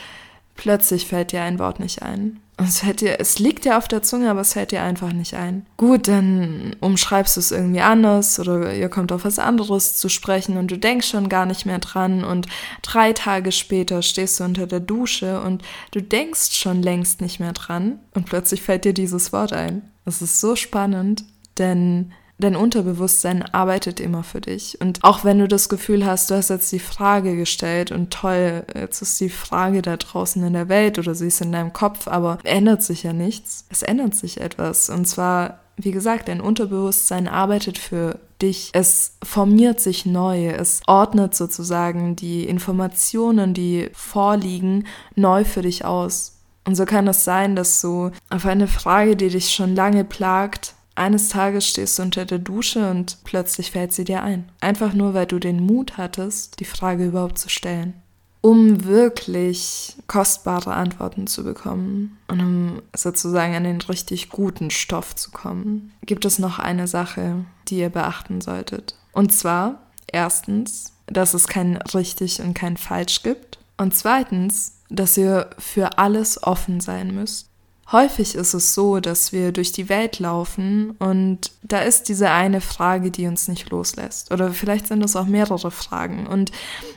plötzlich 0.56 1.08
fällt 1.08 1.32
dir 1.32 1.44
ein 1.44 1.60
Wort 1.60 1.80
nicht 1.80 2.02
ein. 2.02 2.40
Es, 2.58 2.82
dir, 3.00 3.20
es 3.20 3.38
liegt 3.38 3.66
ja 3.66 3.78
auf 3.78 3.90
der 3.90 4.02
Zunge, 4.02 4.32
aber 4.32 4.40
es 4.40 4.54
fällt 4.54 4.72
dir 4.72 4.82
einfach 4.82 5.12
nicht 5.12 5.34
ein. 5.34 5.66
Gut, 5.76 6.08
dann 6.08 6.76
umschreibst 6.80 7.36
du 7.36 7.42
es 7.42 7.52
irgendwie 7.52 7.82
anders 7.82 8.40
oder 8.40 8.74
ihr 8.74 8.88
kommt 8.88 9.12
auf 9.12 9.26
was 9.26 9.40
anderes 9.40 9.98
zu 9.98 10.08
sprechen 10.08 10.56
und 10.58 10.72
du 10.72 10.78
denkst 10.78 11.10
schon 11.10 11.28
gar 11.28 11.46
nicht 11.46 11.66
mehr 11.66 11.80
dran 11.80 12.24
und 12.24 12.48
drei 12.82 13.12
Tage 13.12 13.52
später 13.52 14.02
stehst 14.02 14.40
du 14.40 14.46
unter 14.46 14.68
der 14.68 14.80
Dusche 14.80 15.42
und 15.42 15.64
du 15.92 16.02
denkst 16.02 16.54
schon 16.54 16.82
längst 16.82 17.20
nicht 17.20 17.42
mehr 17.42 17.52
dran 17.52 18.00
und 18.14 18.26
plötzlich 18.26 18.62
fällt 18.62 18.86
dir 18.86 18.94
dieses 18.94 19.34
Wort 19.34 19.52
ein. 19.52 19.82
Das 20.06 20.22
ist 20.22 20.40
so 20.40 20.56
spannend, 20.56 21.26
denn 21.58 22.14
Dein 22.38 22.58
Unterbewusstsein 22.58 23.44
arbeitet 23.54 24.02
immer 24.02 24.24
für 24.24 24.42
dich. 24.42 24.82
Und 24.82 25.04
auch 25.04 25.24
wenn 25.24 25.40
du 25.40 25.48
das 25.48 25.70
Gefühl 25.70 26.06
hast, 26.06 26.30
du 26.30 26.36
hast 26.36 26.50
jetzt 26.50 26.72
die 26.74 26.80
Frage 26.80 27.38
gestellt 27.38 27.92
und 27.92 28.12
toll, 28.12 28.66
jetzt 28.76 29.02
ist 29.02 29.20
die 29.22 29.30
Frage 29.30 29.82
da 29.82 29.96
draußen 29.96 30.44
in 30.44 30.52
der 30.52 30.68
Welt 30.68 31.00
oder 31.00 31.16
sie 31.16 31.28
ist 31.28 31.40
in 31.40 31.54
deinem 31.54 31.72
Kopf, 31.72 32.10
aber 32.10 32.40
ändert 32.44 32.84
sich 32.84 33.04
ja 33.04 33.14
nichts. 33.14 33.66
Es 33.70 33.84
ändert 33.84 34.16
sich 34.16 34.42
etwas. 34.42 34.90
Und 34.90 35.06
zwar, 35.06 35.60
wie 35.78 35.92
gesagt, 35.92 36.28
dein 36.28 36.42
Unterbewusstsein 36.42 37.30
arbeitet 37.30 37.78
für 37.78 38.20
dich. 38.42 38.70
Es 38.74 39.14
formiert 39.24 39.80
sich 39.80 40.06
neu. 40.06 40.50
Es 40.50 40.82
ordnet 40.88 41.36
sozusagen 41.36 42.18
die 42.18 42.44
Informationen, 42.44 43.54
die 43.54 43.90
vorliegen, 43.94 44.88
neu 45.16 45.46
für 45.46 45.62
dich 45.62 45.86
aus. 45.86 46.34
Und 46.68 46.76
so 46.76 46.86
kann 46.86 47.08
es 47.08 47.24
sein, 47.24 47.56
dass 47.56 47.80
du 47.80 48.12
auf 48.30 48.46
eine 48.46 48.68
Frage, 48.68 49.16
die 49.16 49.30
dich 49.30 49.54
schon 49.54 49.74
lange 49.74 50.04
plagt, 50.04 50.75
eines 50.96 51.30
Tages 51.30 51.68
stehst 51.68 52.00
du 52.00 52.04
unter 52.04 52.26
der 52.26 52.40
Dusche 52.40 52.90
und 52.90 53.18
plötzlich 53.26 53.72
fällt 53.72 53.94
sie 53.94 54.06
dir 54.06 54.24
ein. 54.24 54.50
Einfach 54.62 54.94
nur, 54.94 55.14
weil 55.14 55.26
du 55.26 55.40
den 55.40 55.60
Mut 55.60 55.98
hattest, 55.98 56.60
die 56.60 56.66
Frage 56.66 57.06
überhaupt 57.06 57.38
zu 57.38 57.50
stellen. 57.50 57.94
Um 58.42 58.86
wirklich 58.86 59.98
kostbare 60.08 60.74
Antworten 60.74 61.26
zu 61.26 61.44
bekommen 61.44 62.18
und 62.28 62.40
um 62.40 62.82
sozusagen 62.96 63.56
an 63.56 63.64
den 63.64 63.82
richtig 63.82 64.30
guten 64.30 64.70
Stoff 64.70 65.16
zu 65.16 65.32
kommen, 65.32 65.92
gibt 66.06 66.26
es 66.26 66.38
noch 66.38 66.60
eine 66.60 66.88
Sache, 66.88 67.44
die 67.68 67.80
ihr 67.80 67.90
beachten 67.90 68.42
solltet. 68.42 68.96
Und 69.14 69.34
zwar, 69.34 69.82
erstens, 70.08 70.94
dass 71.08 71.34
es 71.34 71.48
kein 71.48 71.78
richtig 71.78 72.42
und 72.42 72.54
kein 72.54 72.78
falsch 72.78 73.24
gibt. 73.24 73.58
Und 73.78 73.96
zweitens, 73.96 74.74
dass 74.90 75.18
ihr 75.18 75.50
für 75.58 75.98
alles 75.98 76.42
offen 76.44 76.80
sein 76.80 77.14
müsst. 77.14 77.50
Häufig 77.92 78.34
ist 78.34 78.56
es 78.56 78.74
so, 78.74 79.00
dass 79.00 79.32
wir 79.32 79.52
durch 79.52 79.72
die 79.72 79.90
Welt 79.90 80.18
laufen 80.18 80.92
und 80.98 81.52
da 81.62 81.80
ist 81.80 82.10
diese 82.10 82.32
eine 82.32 82.60
Frage, 82.60 83.12
die 83.12 83.28
uns 83.28 83.48
nicht 83.48 83.70
loslässt. 83.70 84.32
Oder 84.32 84.52
vielleicht 84.52 84.88
sind 84.88 85.04
es 85.04 85.16
auch 85.16 85.28
mehrere 85.28 85.70
Fragen 85.70 86.26
und 86.26 86.52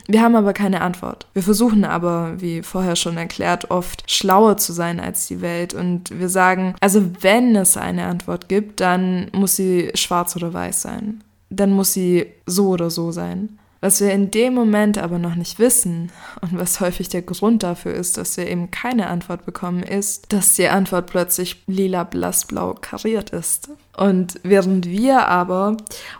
wir 0.07 0.23
haben 0.23 0.35
aber 0.35 0.53
keine 0.53 0.81
Antwort. 0.81 1.27
Wir 1.33 1.43
versuchen 1.43 1.85
aber, 1.85 2.41
wie 2.41 2.63
vorher 2.63 2.95
schon 2.95 3.17
erklärt, 3.17 3.69
oft 3.69 4.09
schlauer 4.09 4.57
zu 4.57 4.73
sein 4.73 4.99
als 4.99 5.27
die 5.27 5.41
Welt 5.41 5.75
und 5.75 6.17
wir 6.17 6.29
sagen, 6.29 6.73
also 6.79 7.03
wenn 7.21 7.55
es 7.55 7.77
eine 7.77 8.05
Antwort 8.05 8.49
gibt, 8.49 8.79
dann 8.79 9.29
muss 9.31 9.55
sie 9.55 9.91
schwarz 9.93 10.35
oder 10.35 10.53
weiß 10.53 10.81
sein. 10.81 11.23
Dann 11.51 11.71
muss 11.71 11.93
sie 11.93 12.25
so 12.47 12.69
oder 12.69 12.89
so 12.89 13.11
sein. 13.11 13.59
Was 13.81 14.01
wir 14.01 14.11
in 14.11 14.29
dem 14.29 14.53
Moment 14.53 14.97
aber 14.97 15.19
noch 15.19 15.35
nicht 15.35 15.57
wissen 15.57 16.11
und 16.41 16.57
was 16.59 16.81
häufig 16.81 17.07
der 17.07 17.21
Grund 17.21 17.63
dafür 17.63 17.93
ist, 17.93 18.17
dass 18.17 18.35
wir 18.35 18.47
eben 18.47 18.71
keine 18.71 19.07
Antwort 19.07 19.45
bekommen, 19.45 19.83
ist, 19.83 20.33
dass 20.33 20.55
die 20.55 20.67
Antwort 20.67 21.07
plötzlich 21.07 21.63
lila, 21.65 22.03
blassblau 22.03 22.73
kariert 22.73 23.29
ist. 23.29 23.69
Und 23.95 24.39
während 24.43 24.85
wir 24.85 25.27
aber 25.27 25.77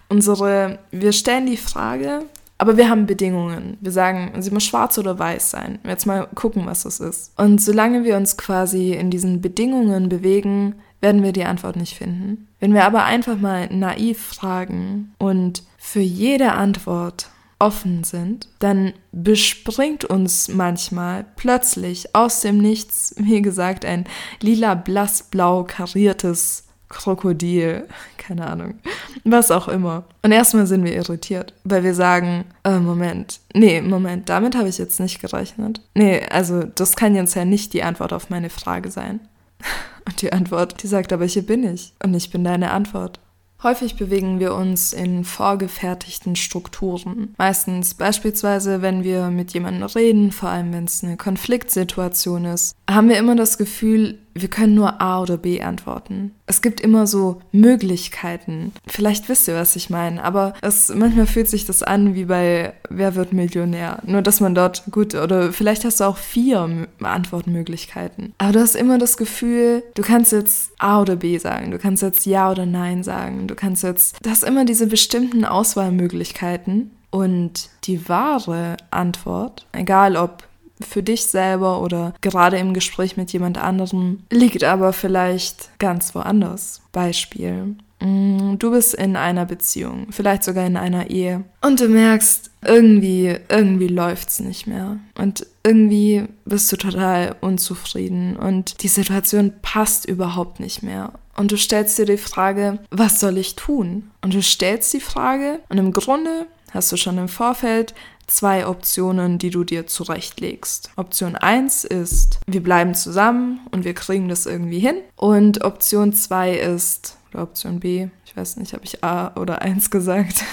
unsere, 0.08 0.80
wir 0.92 1.12
stellen 1.12 1.48
die 1.48 1.58
Frage, 1.58 2.24
aber 2.58 2.78
wir 2.78 2.90
haben 2.90 3.06
Bedingungen. 3.06 3.78
Wir 3.82 3.92
sagen, 3.92 4.42
sie 4.42 4.52
muss 4.52 4.66
schwarz 4.66 4.98
oder 4.98 5.18
weiß 5.18 5.52
sein. 5.52 5.80
Jetzt 5.86 6.06
mal 6.06 6.28
gucken, 6.36 6.66
was 6.66 6.84
das 6.84 7.00
ist. 7.00 7.32
Und 7.38 7.62
solange 7.62 8.04
wir 8.04 8.18
uns 8.18 8.38
quasi 8.38 8.94
in 8.94 9.10
diesen 9.10 9.42
Bedingungen 9.42 10.10
bewegen, 10.10 10.76
werden 11.02 11.24
wir 11.24 11.32
die 11.32 11.46
Antwort 11.46 11.78
nicht 11.78 11.96
finden. 11.98 12.48
Wenn 12.60 12.74
wir 12.74 12.84
aber 12.84 13.06
einfach 13.06 13.38
mal 13.38 13.68
naiv 13.68 14.22
fragen 14.22 15.14
und 15.18 15.64
für 15.78 16.02
jede 16.02 16.52
Antwort 16.52 17.30
offen 17.60 18.04
sind, 18.06 18.48
dann 18.60 18.94
bespringt 19.12 20.06
uns 20.06 20.48
manchmal 20.48 21.26
plötzlich 21.36 22.16
aus 22.16 22.42
dem 22.42 22.58
Nichts, 22.58 23.14
wie 23.18 23.42
gesagt, 23.42 23.86
ein 23.86 24.06
lila 24.42 24.76
blassblau 24.76 25.66
kariertes 25.66 26.64
Krokodil, 26.88 27.88
keine 28.18 28.48
Ahnung, 28.48 28.80
was 29.24 29.52
auch 29.52 29.68
immer. 29.68 30.06
Und 30.24 30.32
erstmal 30.32 30.68
sind 30.68 30.84
wir 30.84 30.96
irritiert, 30.96 31.54
weil 31.64 31.84
wir 31.84 31.94
sagen, 31.94 32.46
äh, 32.64 32.80
Moment, 32.80 33.40
nee, 33.54 33.82
Moment, 33.82 34.30
damit 34.30 34.56
habe 34.56 34.70
ich 34.70 34.78
jetzt 34.78 35.00
nicht 35.00 35.20
gerechnet. 35.20 35.82
Nee, 35.94 36.26
also 36.32 36.64
das 36.64 36.96
kann 36.96 37.16
jetzt 37.16 37.36
ja 37.36 37.46
nicht 37.46 37.74
die 37.74 37.84
Antwort 37.84 38.14
auf 38.14 38.30
meine 38.30 38.50
Frage 38.50 38.90
sein. 38.90 39.20
Und 40.06 40.22
die 40.22 40.34
Antwort, 40.34 40.82
die 40.82 40.88
sagt 40.88 41.14
aber, 41.14 41.26
hier 41.26 41.46
bin 41.46 41.64
ich 41.64 41.94
und 42.02 42.16
ich 42.16 42.32
bin 42.32 42.44
deine 42.44 42.72
Antwort. 42.72 43.20
Häufig 43.62 43.98
bewegen 43.98 44.40
wir 44.40 44.54
uns 44.54 44.94
in 44.94 45.26
vorgefertigten 45.26 46.38
Strukturen. 46.38 47.36
Meistens 47.38 47.94
beispielsweise, 47.94 48.82
wenn 48.82 49.04
wir 49.04 49.30
mit 49.32 49.54
jemandem 49.54 49.84
reden, 49.84 50.32
vor 50.32 50.50
allem 50.50 50.72
wenn 50.72 50.86
es 50.86 51.04
eine 51.04 51.18
Konfliktsituation 51.18 52.46
ist, 52.46 52.76
haben 52.90 53.10
wir 53.10 53.18
immer 53.18 53.36
das 53.36 53.58
Gefühl, 53.58 54.20
wir 54.34 54.50
können 54.50 54.76
nur 54.76 55.02
A 55.02 55.22
oder 55.22 55.38
B 55.38 55.62
antworten. 55.62 56.36
Es 56.46 56.62
gibt 56.62 56.82
immer 56.82 57.08
so 57.08 57.42
Möglichkeiten. 57.52 58.72
Vielleicht 58.88 59.30
wisst 59.30 59.48
ihr, 59.48 59.56
was 59.56 59.76
ich 59.76 59.90
meine, 59.90 60.24
aber 60.24 60.54
es, 60.62 60.94
manchmal 60.94 61.28
fühlt 61.28 61.48
sich 61.48 61.66
das 61.66 61.84
an 61.84 62.16
wie 62.16 62.26
bei 62.26 62.74
Wer 62.90 63.16
wird 63.16 63.34
Millionär? 63.34 64.00
Nur, 64.06 64.22
dass 64.22 64.40
man 64.40 64.56
dort, 64.56 64.84
gut, 64.92 65.14
oder 65.16 65.54
vielleicht 65.54 65.86
hast 65.86 66.00
du 66.00 66.06
auch 66.06 66.18
vier 66.18 66.88
Antwortmöglichkeiten. 67.02 68.34
Aber 68.38 68.54
du 68.54 68.60
hast 68.60 68.76
immer 68.76 68.98
das 68.98 69.18
Gefühl, 69.18 69.84
du 69.94 70.02
kannst 70.02 70.32
jetzt 70.32 70.72
A 70.80 71.02
oder 71.02 71.16
B 71.16 71.38
sagen, 71.38 71.72
du 71.72 71.78
kannst 71.78 72.02
jetzt 72.02 72.26
Ja 72.26 72.52
oder 72.52 72.66
Nein 72.66 73.04
sagen, 73.04 73.48
du 73.48 73.56
kannst 73.56 73.84
jetzt, 73.84 74.18
du 74.24 74.30
hast 74.30 74.44
immer 74.44 74.66
diese 74.66 74.88
bestimmten 74.88 75.46
Auswahlmöglichkeiten. 75.46 76.92
Und 77.12 77.70
die 77.86 78.08
wahre 78.08 78.78
Antwort, 78.92 79.66
egal 79.72 80.16
ob 80.16 80.44
für 80.82 81.04
dich 81.04 81.26
selber 81.26 81.82
oder 81.82 82.14
gerade 82.22 82.58
im 82.58 82.74
Gespräch 82.74 83.18
mit 83.18 83.32
jemand 83.34 83.58
anderem, 83.58 84.24
liegt 84.32 84.64
aber 84.64 84.94
vielleicht 84.94 85.78
ganz 85.80 86.16
woanders. 86.16 86.82
Beispiel. 86.92 87.76
Mm, 88.02 88.56
du 88.58 88.72
bist 88.72 88.94
in 88.94 89.16
einer 89.16 89.46
Beziehung, 89.46 90.08
vielleicht 90.12 90.44
sogar 90.44 90.66
in 90.66 90.78
einer 90.78 91.10
Ehe 91.10 91.44
und 91.62 91.82
du 91.82 91.90
merkst, 91.90 92.50
irgendwie, 92.66 93.38
irgendwie 93.50 93.88
läuft's 93.88 94.40
nicht 94.40 94.68
mehr 94.68 94.98
und 95.18 95.46
irgendwie 95.64 96.26
bist 96.46 96.72
du 96.72 96.78
total 96.78 97.36
unzufrieden 97.42 98.38
und 98.38 98.84
die 98.84 98.88
Situation 98.88 99.54
passt 99.62 100.06
überhaupt 100.06 100.60
nicht 100.60 100.82
mehr. 100.82 101.14
Und 101.36 101.54
du 101.54 101.58
stellst 101.58 101.98
dir 101.98 102.06
die 102.06 102.18
Frage, 102.18 102.80
was 102.90 103.22
soll 103.22 103.38
ich 103.38 103.56
tun? 103.56 104.12
Und 104.22 104.34
du 104.34 104.42
stellst 104.42 104.94
die 104.94 105.00
Frage 105.00 105.60
und 105.70 105.78
im 105.78 105.94
Grunde 105.94 106.48
hast 106.72 106.92
du 106.92 106.98
schon 106.98 107.18
im 107.18 107.28
Vorfeld 107.28 107.94
zwei 108.28 108.68
Optionen, 108.68 109.38
die 109.38 109.50
du 109.50 109.64
dir 109.64 109.88
zurechtlegst. 109.88 110.92
Option 110.96 111.36
1 111.36 111.84
ist, 111.84 112.40
wir 112.48 112.62
bleiben 112.62 112.94
zusammen 112.94 113.60
und 113.72 113.84
wir 113.84 113.94
kriegen 113.94 114.30
das 114.30 114.46
irgendwie 114.46 114.80
hin. 114.80 114.98
Und 115.16 115.64
Option 115.64 116.14
2 116.14 116.54
ist, 116.54 117.18
oder 117.32 117.44
Option 117.44 117.80
B, 117.80 118.10
ich 118.26 118.38
weiß 118.38 118.58
nicht, 118.58 118.74
habe 118.74 118.86
ich 118.86 119.04
A 119.04 119.36
oder 119.36 119.62
1 119.62 119.90
gesagt. 119.92 120.44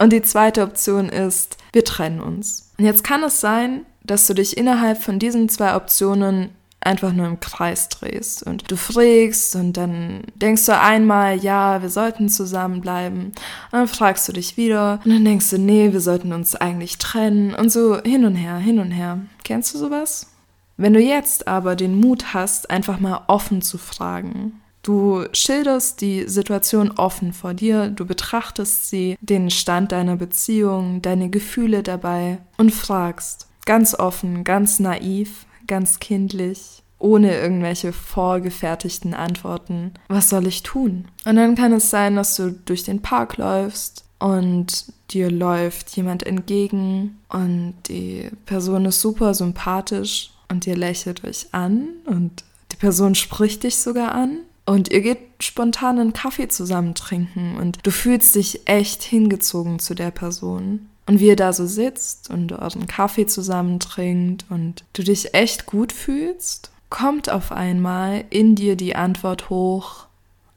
und 0.00 0.12
die 0.12 0.22
zweite 0.22 0.62
Option 0.62 1.08
ist, 1.08 1.58
wir 1.72 1.84
trennen 1.84 2.20
uns. 2.20 2.70
Und 2.78 2.84
jetzt 2.84 3.04
kann 3.04 3.22
es 3.22 3.40
sein, 3.40 3.84
dass 4.02 4.26
du 4.26 4.34
dich 4.34 4.56
innerhalb 4.56 5.02
von 5.02 5.18
diesen 5.18 5.48
zwei 5.48 5.76
Optionen 5.76 6.50
einfach 6.86 7.12
nur 7.12 7.26
im 7.26 7.40
Kreis 7.40 7.88
drehst 7.88 8.42
und 8.42 8.70
du 8.70 8.76
fragst 8.76 9.56
und 9.56 9.76
dann 9.76 10.22
denkst 10.34 10.66
du 10.66 10.78
einmal, 10.78 11.38
ja, 11.38 11.82
wir 11.82 11.90
sollten 11.90 12.28
zusammenbleiben. 12.28 13.26
Und 13.26 13.34
dann 13.72 13.88
fragst 13.88 14.28
du 14.28 14.32
dich 14.32 14.56
wieder 14.56 15.00
und 15.04 15.10
dann 15.10 15.24
denkst 15.24 15.50
du, 15.50 15.58
nee, 15.58 15.92
wir 15.92 16.00
sollten 16.00 16.32
uns 16.32 16.54
eigentlich 16.54 16.98
trennen 16.98 17.54
und 17.54 17.70
so 17.70 18.00
hin 18.02 18.24
und 18.24 18.36
her, 18.36 18.56
hin 18.56 18.78
und 18.78 18.90
her. 18.90 19.20
Kennst 19.44 19.74
du 19.74 19.78
sowas? 19.78 20.30
Wenn 20.76 20.92
du 20.92 21.00
jetzt 21.00 21.46
aber 21.46 21.76
den 21.76 22.00
Mut 22.00 22.34
hast, 22.34 22.70
einfach 22.70 22.98
mal 22.98 23.22
offen 23.28 23.62
zu 23.62 23.78
fragen, 23.78 24.60
Du 24.84 25.24
schilderst 25.32 26.02
die 26.02 26.28
Situation 26.28 26.90
offen 26.90 27.32
vor 27.32 27.54
dir, 27.54 27.88
du 27.88 28.04
betrachtest 28.04 28.90
sie, 28.90 29.16
den 29.22 29.48
Stand 29.48 29.92
deiner 29.92 30.16
Beziehung, 30.16 31.00
deine 31.00 31.30
Gefühle 31.30 31.82
dabei 31.82 32.40
und 32.58 32.70
fragst 32.70 33.48
ganz 33.64 33.94
offen, 33.94 34.44
ganz 34.44 34.80
naiv, 34.80 35.46
ganz 35.66 36.00
kindlich, 36.00 36.82
ohne 36.98 37.36
irgendwelche 37.36 37.92
vorgefertigten 37.92 39.14
Antworten. 39.14 39.92
Was 40.08 40.28
soll 40.30 40.46
ich 40.46 40.62
tun? 40.62 41.06
Und 41.24 41.36
dann 41.36 41.54
kann 41.54 41.72
es 41.72 41.90
sein, 41.90 42.16
dass 42.16 42.36
du 42.36 42.52
durch 42.52 42.84
den 42.84 43.02
Park 43.02 43.36
läufst 43.36 44.04
und 44.18 44.92
dir 45.10 45.30
läuft 45.30 45.94
jemand 45.96 46.24
entgegen 46.24 47.18
und 47.28 47.74
die 47.88 48.30
Person 48.46 48.86
ist 48.86 49.00
super 49.00 49.34
sympathisch 49.34 50.30
und 50.48 50.66
ihr 50.66 50.76
lächelt 50.76 51.24
euch 51.24 51.48
an 51.52 51.88
und 52.06 52.44
die 52.72 52.76
Person 52.76 53.14
spricht 53.14 53.64
dich 53.64 53.76
sogar 53.76 54.12
an 54.12 54.38
und 54.66 54.90
ihr 54.90 55.02
geht 55.02 55.18
spontan 55.40 55.98
einen 55.98 56.12
Kaffee 56.12 56.48
zusammen 56.48 56.94
trinken 56.94 57.56
und 57.56 57.78
du 57.82 57.90
fühlst 57.90 58.34
dich 58.34 58.66
echt 58.66 59.02
hingezogen 59.02 59.78
zu 59.78 59.94
der 59.94 60.10
Person. 60.10 60.88
Und 61.06 61.20
wie 61.20 61.28
ihr 61.28 61.36
da 61.36 61.52
so 61.52 61.66
sitzt 61.66 62.30
und 62.30 62.52
euren 62.52 62.86
Kaffee 62.86 63.26
zusammen 63.26 63.78
trinkt 63.78 64.46
und 64.48 64.84
du 64.94 65.02
dich 65.02 65.34
echt 65.34 65.66
gut 65.66 65.92
fühlst, 65.92 66.70
kommt 66.88 67.28
auf 67.28 67.52
einmal 67.52 68.24
in 68.30 68.54
dir 68.54 68.76
die 68.76 68.96
Antwort 68.96 69.50
hoch, 69.50 70.06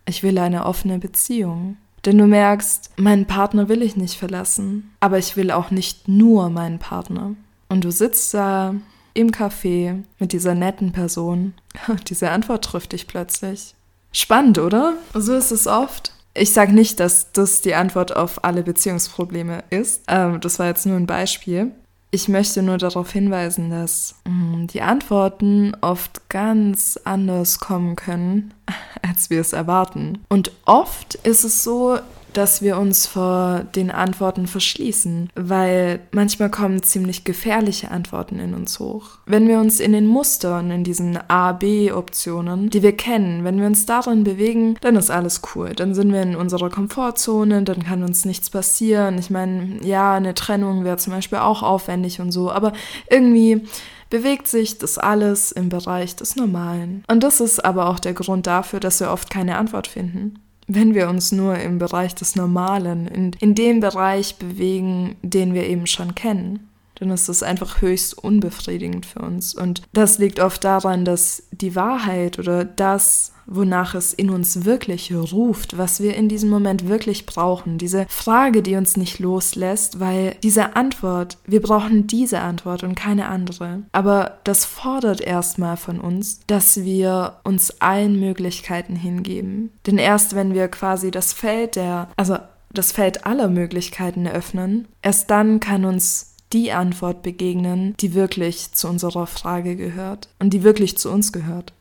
ich 0.06 0.24
will 0.24 0.38
eine 0.38 0.66
offene 0.66 1.00
Beziehung. 1.00 1.78
Denn 2.06 2.18
du 2.18 2.26
merkst, 2.26 2.92
meinen 2.98 3.26
Partner 3.26 3.68
will 3.68 3.82
ich 3.82 3.98
nicht 3.98 4.18
verlassen, 4.18 4.94
aber 5.02 5.18
ich 5.18 5.36
will 5.36 5.52
auch 5.52 5.72
nicht 5.72 6.08
nur 6.08 6.50
meinen 6.50 6.80
Partner. 6.80 7.36
Und 7.68 7.84
du 7.84 7.92
sitzt 7.92 8.34
da 8.34 8.76
im 9.14 9.32
Café 9.32 10.04
mit 10.20 10.32
dieser 10.32 10.56
netten 10.56 10.92
Person. 10.92 11.54
Diese 12.08 12.30
Antwort 12.30 12.64
trifft 12.64 12.94
dich 12.94 13.08
plötzlich. 13.08 13.74
Spannend, 14.14 14.60
oder? 14.60 14.94
So 15.14 15.34
ist 15.34 15.52
es 15.52 15.68
oft. 15.68 16.14
Ich 16.38 16.54
sage 16.54 16.74
nicht, 16.74 17.00
dass 17.00 17.32
das 17.32 17.62
die 17.62 17.74
Antwort 17.74 18.16
auf 18.16 18.44
alle 18.44 18.62
Beziehungsprobleme 18.62 19.64
ist. 19.72 20.04
Ähm, 20.08 20.40
das 20.40 20.60
war 20.60 20.68
jetzt 20.68 20.86
nur 20.86 20.96
ein 20.96 21.08
Beispiel. 21.08 21.72
Ich 22.12 22.28
möchte 22.30 22.62
nur 22.62 22.78
darauf 22.78 23.12
hinweisen, 23.12 23.70
dass 23.70 24.16
mh, 24.26 24.32
mm, 24.32 24.68
die 24.68 24.82
Antworten 24.82 25.76
oft 25.82 26.30
ganz 26.30 27.00
anders 27.04 27.60
kommen 27.60 27.96
können, 27.96 28.54
als 29.02 29.30
wir 29.30 29.42
es 29.42 29.54
erwarten. 29.54 30.20
Und 30.30 30.52
oft 30.66 31.16
ist 31.16 31.44
es 31.44 31.64
so, 31.64 31.98
dass 32.38 32.62
wir 32.62 32.78
uns 32.78 33.08
vor 33.08 33.66
den 33.76 33.90
Antworten 33.90 34.46
verschließen, 34.46 35.30
weil 35.34 36.02
manchmal 36.12 36.52
kommen 36.52 36.84
ziemlich 36.84 37.24
gefährliche 37.24 37.90
Antworten 37.90 38.38
in 38.38 38.54
uns 38.54 38.80
hoch. 38.80 39.18
Wenn 39.26 39.48
wir 39.48 39.60
uns 39.60 39.80
in 39.80 39.92
den 39.92 40.06
Mustern, 40.06 40.70
in 40.70 40.84
diesen 40.84 41.18
A-B-Optionen, 41.18 42.70
die 42.70 42.84
wir 42.84 42.96
kennen, 42.96 43.44
wenn 43.44 43.60
wir 43.60 43.66
uns 43.66 43.88
darin 43.88 44.24
bewegen, 44.24 44.76
dann 44.82 44.96
ist 44.98 45.10
alles 45.10 45.42
cool. 45.56 45.74
Dann 45.74 45.96
sind 45.96 46.14
wir 46.14 46.22
in 46.22 46.36
unserer 46.36 46.70
Komfortzone, 46.70 47.64
dann 47.64 47.84
kann 47.84 48.04
uns 48.04 48.24
nichts 48.24 48.52
passieren. 48.52 49.18
Ich 49.18 49.32
meine, 49.32 49.84
ja, 49.84 50.14
eine 50.14 50.36
Trennung 50.36 50.84
wäre 50.84 50.98
zum 50.98 51.14
Beispiel 51.14 51.40
auch 51.40 51.64
aufwendig 51.64 52.22
und 52.22 52.32
so, 52.32 52.52
aber 52.52 52.74
irgendwie 53.10 53.64
bewegt 54.12 54.48
sich 54.48 54.78
das 54.78 55.00
alles 55.00 55.52
im 55.52 55.70
Bereich 55.70 56.16
des 56.16 56.36
Normalen. 56.36 57.04
Und 57.08 57.24
das 57.24 57.42
ist 57.42 57.66
aber 57.66 57.90
auch 57.90 58.00
der 58.00 58.14
Grund 58.14 58.46
dafür, 58.46 58.80
dass 58.80 59.00
wir 59.00 59.10
oft 59.10 59.32
keine 59.32 59.58
Antwort 59.58 59.88
finden 59.88 60.40
wenn 60.68 60.94
wir 60.94 61.10
uns 61.10 61.32
nur 61.32 61.58
im 61.58 61.80
Bereich 61.80 62.14
des 62.14 62.36
Normalen, 62.36 63.08
in, 63.08 63.32
in 63.40 63.56
dem 63.56 63.80
Bereich 63.80 64.36
bewegen, 64.36 65.16
den 65.22 65.54
wir 65.54 65.66
eben 65.68 65.88
schon 65.88 66.14
kennen, 66.14 66.70
dann 66.96 67.10
ist 67.10 67.30
das 67.30 67.44
einfach 67.44 67.82
höchst 67.82 68.18
unbefriedigend 68.18 69.06
für 69.06 69.20
uns. 69.20 69.56
Und 69.56 69.84
das 69.94 70.18
liegt 70.18 70.40
oft 70.40 70.64
daran, 70.64 71.06
dass 71.06 71.44
die 71.52 71.76
Wahrheit 71.76 72.40
oder 72.40 72.66
das, 72.66 73.34
wonach 73.48 73.96
es 73.96 74.14
in 74.14 74.30
uns 74.30 74.66
wirklich 74.66 75.14
ruft, 75.14 75.78
was 75.78 76.02
wir 76.02 76.16
in 76.16 76.30
diesem 76.30 76.50
Moment 76.50 76.88
wirklich 76.88 77.26
brauchen. 77.26 77.78
Diese 77.78 78.06
Frage, 78.10 78.62
die 78.62 78.76
uns 78.76 78.98
nicht 78.98 79.20
loslässt, 79.20 80.00
weil 80.00 80.36
diese 80.44 80.76
Antwort, 80.76 81.38
wir 81.46 81.62
brauchen 81.62 82.08
diese 82.08 82.40
Antwort 82.40 82.84
und 82.84 82.96
keine 82.96 83.28
andere. 83.28 83.84
Aber 83.92 84.40
das 84.44 84.66
fordert 84.66 85.22
erstmal 85.22 85.78
von 85.78 86.00
uns, 86.00 86.42
dass 86.48 86.84
wir 86.84 87.38
uns 87.44 87.82
allen 87.82 88.20
Möglichkeiten 88.20 88.96
hingeben. 88.96 89.72
Denn 89.86 89.98
erst 89.98 90.36
wenn 90.36 90.54
wir 90.54 90.68
quasi 90.68 91.12
das 91.12 91.34
Feld 91.34 91.76
der, 91.76 92.10
also 92.18 92.38
das 92.72 92.92
Feld 92.92 93.26
aller 93.26 93.48
Möglichkeiten 93.48 94.26
eröffnen, 94.26 94.88
erst 95.02 95.30
dann 95.32 95.60
kann 95.60 95.86
uns 95.86 96.36
die 96.54 96.72
Antwort 96.72 97.24
begegnen, 97.24 97.94
die 98.00 98.14
wirklich 98.14 98.72
zu 98.74 98.88
unserer 98.88 99.28
Frage 99.28 99.76
gehört 99.76 100.30
und 100.40 100.52
die 100.52 100.64
wirklich 100.64 100.98
zu 100.98 101.12
uns 101.12 101.34
gehört. 101.34 101.74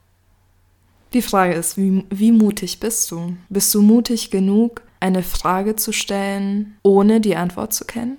Die 1.12 1.22
Frage 1.22 1.54
ist, 1.54 1.76
wie, 1.76 2.04
wie 2.10 2.32
mutig 2.32 2.80
bist 2.80 3.10
du? 3.10 3.36
Bist 3.48 3.75
du 3.75 3.82
mutig 3.82 4.30
genug, 4.30 4.82
eine 5.00 5.22
Frage 5.22 5.76
zu 5.76 5.92
stellen, 5.92 6.76
ohne 6.82 7.20
die 7.20 7.36
Antwort 7.36 7.72
zu 7.72 7.85
kennen? 7.85 8.16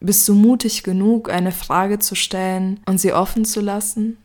Bist 0.00 0.28
du 0.28 0.34
mutig 0.34 0.82
genug, 0.82 1.30
eine 1.30 1.52
Frage 1.52 1.98
zu 1.98 2.14
stellen 2.14 2.80
und 2.86 2.98
sie 2.98 3.12
offen 3.12 3.44
zu 3.44 3.60
lassen? 3.60 4.18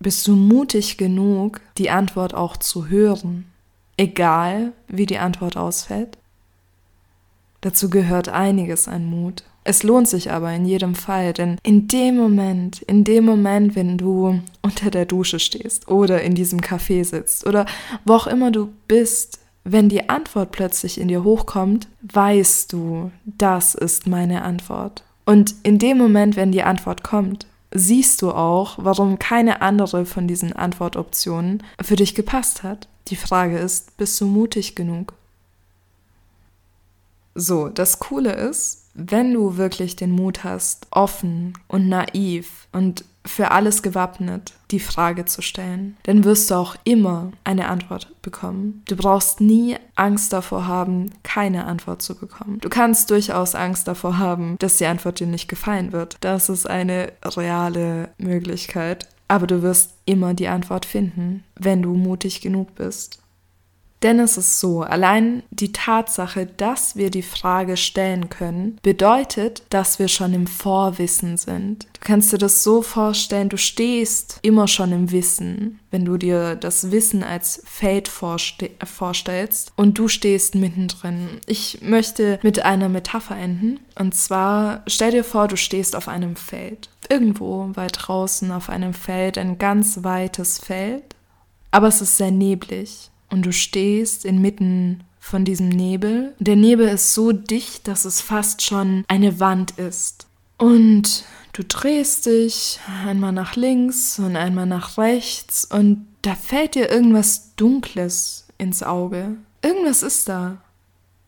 Bist 0.00 0.26
du 0.26 0.36
mutig 0.36 0.98
genug, 0.98 1.60
die 1.76 1.90
Antwort 1.90 2.34
auch 2.34 2.56
zu 2.56 2.88
hören, 2.88 3.46
egal 3.96 4.72
wie 4.86 5.06
die 5.06 5.18
Antwort 5.18 5.56
ausfällt? 5.56 6.18
Dazu 7.62 7.90
gehört 7.90 8.28
einiges 8.28 8.86
an 8.86 9.06
Mut. 9.06 9.44
Es 9.68 9.82
lohnt 9.82 10.08
sich 10.08 10.30
aber 10.30 10.50
in 10.54 10.64
jedem 10.64 10.94
Fall, 10.94 11.34
denn 11.34 11.58
in 11.62 11.88
dem 11.88 12.16
Moment, 12.16 12.80
in 12.80 13.04
dem 13.04 13.26
Moment, 13.26 13.76
wenn 13.76 13.98
du 13.98 14.40
unter 14.62 14.90
der 14.90 15.04
Dusche 15.04 15.38
stehst 15.38 15.88
oder 15.88 16.22
in 16.22 16.34
diesem 16.34 16.60
Café 16.60 17.04
sitzt 17.04 17.46
oder 17.46 17.66
wo 18.06 18.14
auch 18.14 18.26
immer 18.26 18.50
du 18.50 18.70
bist, 18.86 19.40
wenn 19.64 19.90
die 19.90 20.08
Antwort 20.08 20.52
plötzlich 20.52 20.98
in 20.98 21.08
dir 21.08 21.22
hochkommt, 21.22 21.86
weißt 22.00 22.72
du, 22.72 23.10
das 23.26 23.74
ist 23.74 24.06
meine 24.06 24.40
Antwort. 24.40 25.04
Und 25.26 25.54
in 25.64 25.78
dem 25.78 25.98
Moment, 25.98 26.36
wenn 26.36 26.50
die 26.50 26.62
Antwort 26.62 27.02
kommt, 27.02 27.46
siehst 27.70 28.22
du 28.22 28.30
auch, 28.30 28.78
warum 28.78 29.18
keine 29.18 29.60
andere 29.60 30.06
von 30.06 30.26
diesen 30.26 30.54
Antwortoptionen 30.54 31.62
für 31.82 31.96
dich 31.96 32.14
gepasst 32.14 32.62
hat. 32.62 32.88
Die 33.08 33.16
Frage 33.16 33.58
ist, 33.58 33.98
bist 33.98 34.18
du 34.18 34.24
mutig 34.24 34.76
genug? 34.76 35.12
So, 37.40 37.68
das 37.68 38.00
Coole 38.00 38.32
ist, 38.32 38.86
wenn 38.94 39.32
du 39.32 39.56
wirklich 39.56 39.94
den 39.94 40.10
Mut 40.10 40.42
hast, 40.42 40.88
offen 40.90 41.52
und 41.68 41.88
naiv 41.88 42.66
und 42.72 43.04
für 43.24 43.52
alles 43.52 43.82
gewappnet, 43.82 44.54
die 44.72 44.80
Frage 44.80 45.24
zu 45.24 45.40
stellen, 45.40 45.96
dann 46.02 46.24
wirst 46.24 46.50
du 46.50 46.56
auch 46.56 46.74
immer 46.82 47.30
eine 47.44 47.68
Antwort 47.68 48.20
bekommen. 48.22 48.82
Du 48.88 48.96
brauchst 48.96 49.40
nie 49.40 49.76
Angst 49.94 50.32
davor 50.32 50.66
haben, 50.66 51.12
keine 51.22 51.66
Antwort 51.66 52.02
zu 52.02 52.16
bekommen. 52.16 52.58
Du 52.60 52.68
kannst 52.68 53.10
durchaus 53.10 53.54
Angst 53.54 53.86
davor 53.86 54.18
haben, 54.18 54.56
dass 54.58 54.78
die 54.78 54.86
Antwort 54.86 55.20
dir 55.20 55.28
nicht 55.28 55.48
gefallen 55.48 55.92
wird. 55.92 56.16
Das 56.22 56.48
ist 56.48 56.68
eine 56.68 57.12
reale 57.24 58.08
Möglichkeit. 58.18 59.08
Aber 59.28 59.46
du 59.46 59.62
wirst 59.62 59.92
immer 60.06 60.34
die 60.34 60.48
Antwort 60.48 60.86
finden, 60.86 61.44
wenn 61.54 61.82
du 61.82 61.94
mutig 61.94 62.40
genug 62.40 62.74
bist. 62.74 63.20
Denn 64.02 64.20
es 64.20 64.36
ist 64.36 64.60
so, 64.60 64.82
allein 64.82 65.42
die 65.50 65.72
Tatsache, 65.72 66.46
dass 66.46 66.94
wir 66.94 67.10
die 67.10 67.22
Frage 67.22 67.76
stellen 67.76 68.28
können, 68.28 68.78
bedeutet, 68.82 69.62
dass 69.70 69.98
wir 69.98 70.08
schon 70.08 70.34
im 70.34 70.46
Vorwissen 70.46 71.36
sind. 71.36 71.84
Du 71.94 72.00
kannst 72.04 72.32
dir 72.32 72.38
das 72.38 72.62
so 72.62 72.82
vorstellen, 72.82 73.48
du 73.48 73.58
stehst 73.58 74.38
immer 74.42 74.68
schon 74.68 74.92
im 74.92 75.10
Wissen, 75.10 75.80
wenn 75.90 76.04
du 76.04 76.16
dir 76.16 76.54
das 76.54 76.92
Wissen 76.92 77.24
als 77.24 77.60
Feld 77.64 78.08
vorstellst 78.08 79.72
und 79.74 79.98
du 79.98 80.06
stehst 80.06 80.54
mittendrin. 80.54 81.40
Ich 81.46 81.80
möchte 81.82 82.38
mit 82.42 82.64
einer 82.64 82.88
Metapher 82.88 83.36
enden. 83.36 83.80
Und 83.98 84.14
zwar 84.14 84.82
stell 84.86 85.10
dir 85.10 85.24
vor, 85.24 85.48
du 85.48 85.56
stehst 85.56 85.96
auf 85.96 86.06
einem 86.06 86.36
Feld. 86.36 86.88
Irgendwo 87.08 87.70
weit 87.74 87.96
draußen 87.98 88.52
auf 88.52 88.68
einem 88.68 88.94
Feld, 88.94 89.38
ein 89.38 89.58
ganz 89.58 90.04
weites 90.04 90.58
Feld. 90.58 91.02
Aber 91.72 91.88
es 91.88 92.00
ist 92.00 92.16
sehr 92.16 92.30
neblig 92.30 93.10
und 93.30 93.46
du 93.46 93.52
stehst 93.52 94.24
inmitten 94.24 95.04
von 95.20 95.44
diesem 95.44 95.68
Nebel. 95.68 96.34
Der 96.38 96.56
Nebel 96.56 96.88
ist 96.88 97.14
so 97.14 97.32
dicht, 97.32 97.86
dass 97.86 98.04
es 98.04 98.20
fast 98.20 98.62
schon 98.62 99.04
eine 99.08 99.40
Wand 99.40 99.72
ist. 99.72 100.26
Und 100.56 101.24
du 101.52 101.62
drehst 101.64 102.26
dich 102.26 102.80
einmal 103.06 103.32
nach 103.32 103.54
links 103.54 104.18
und 104.18 104.36
einmal 104.36 104.66
nach 104.66 104.98
rechts 104.98 105.64
und 105.64 106.06
da 106.22 106.34
fällt 106.34 106.74
dir 106.74 106.90
irgendwas 106.90 107.54
Dunkles 107.56 108.46
ins 108.58 108.82
Auge. 108.82 109.36
Irgendwas 109.62 110.02
ist 110.02 110.28
da. 110.28 110.58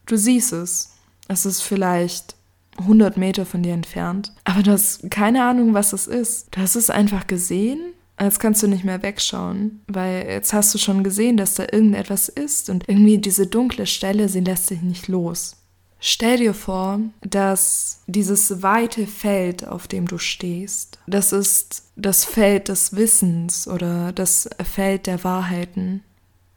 Du 0.07 0.17
siehst 0.17 0.53
es. 0.53 0.97
Es 1.29 1.47
ist 1.47 1.61
vielleicht 1.61 2.35
100 2.79 3.17
Meter 3.17 3.47
von 3.47 3.63
dir 3.63 3.73
entfernt. 3.73 4.33
Aber 4.45 4.63
du 4.63 4.73
hast 4.73 5.11
keine 5.11 5.45
Ahnung, 5.45 5.75
was 5.75 5.93
es 5.93 6.07
ist. 6.07 6.49
Du 6.51 6.61
hast 6.61 6.75
es 6.75 6.91
einfach 6.91 7.27
gesehen 7.27 7.93
Jetzt 8.21 8.39
kannst 8.39 8.63
du 8.63 8.69
nicht 8.69 8.85
mehr 8.85 9.03
wegschauen, 9.03 9.81
weil 9.87 10.27
jetzt 10.29 10.53
hast 10.53 10.75
du 10.75 10.79
schon 10.79 11.03
gesehen, 11.03 11.39
dass 11.39 11.55
da 11.55 11.65
irgendetwas 11.65 12.29
ist 12.29 12.69
und 12.69 12.87
irgendwie 12.87 13.19
diese 13.19 13.47
dunkle 13.47 13.87
Stelle, 13.87 14.29
sie 14.29 14.41
lässt 14.41 14.67
sich 14.67 14.83
nicht 14.83 15.09
los. 15.09 15.57
Stell 16.01 16.39
dir 16.39 16.55
vor, 16.55 17.01
dass 17.23 18.03
dieses 18.07 18.63
weite 18.63 19.07
Feld, 19.07 19.67
auf 19.67 19.87
dem 19.87 20.07
du 20.07 20.19
stehst, 20.19 20.99
das 21.07 21.33
ist 21.33 21.85
das 21.97 22.25
Feld 22.25 22.69
des 22.69 22.97
Wissens 22.97 23.69
oder 23.69 24.13
das 24.13 24.49
Feld 24.65 25.07
der 25.07 25.25
Wahrheiten. 25.25 26.03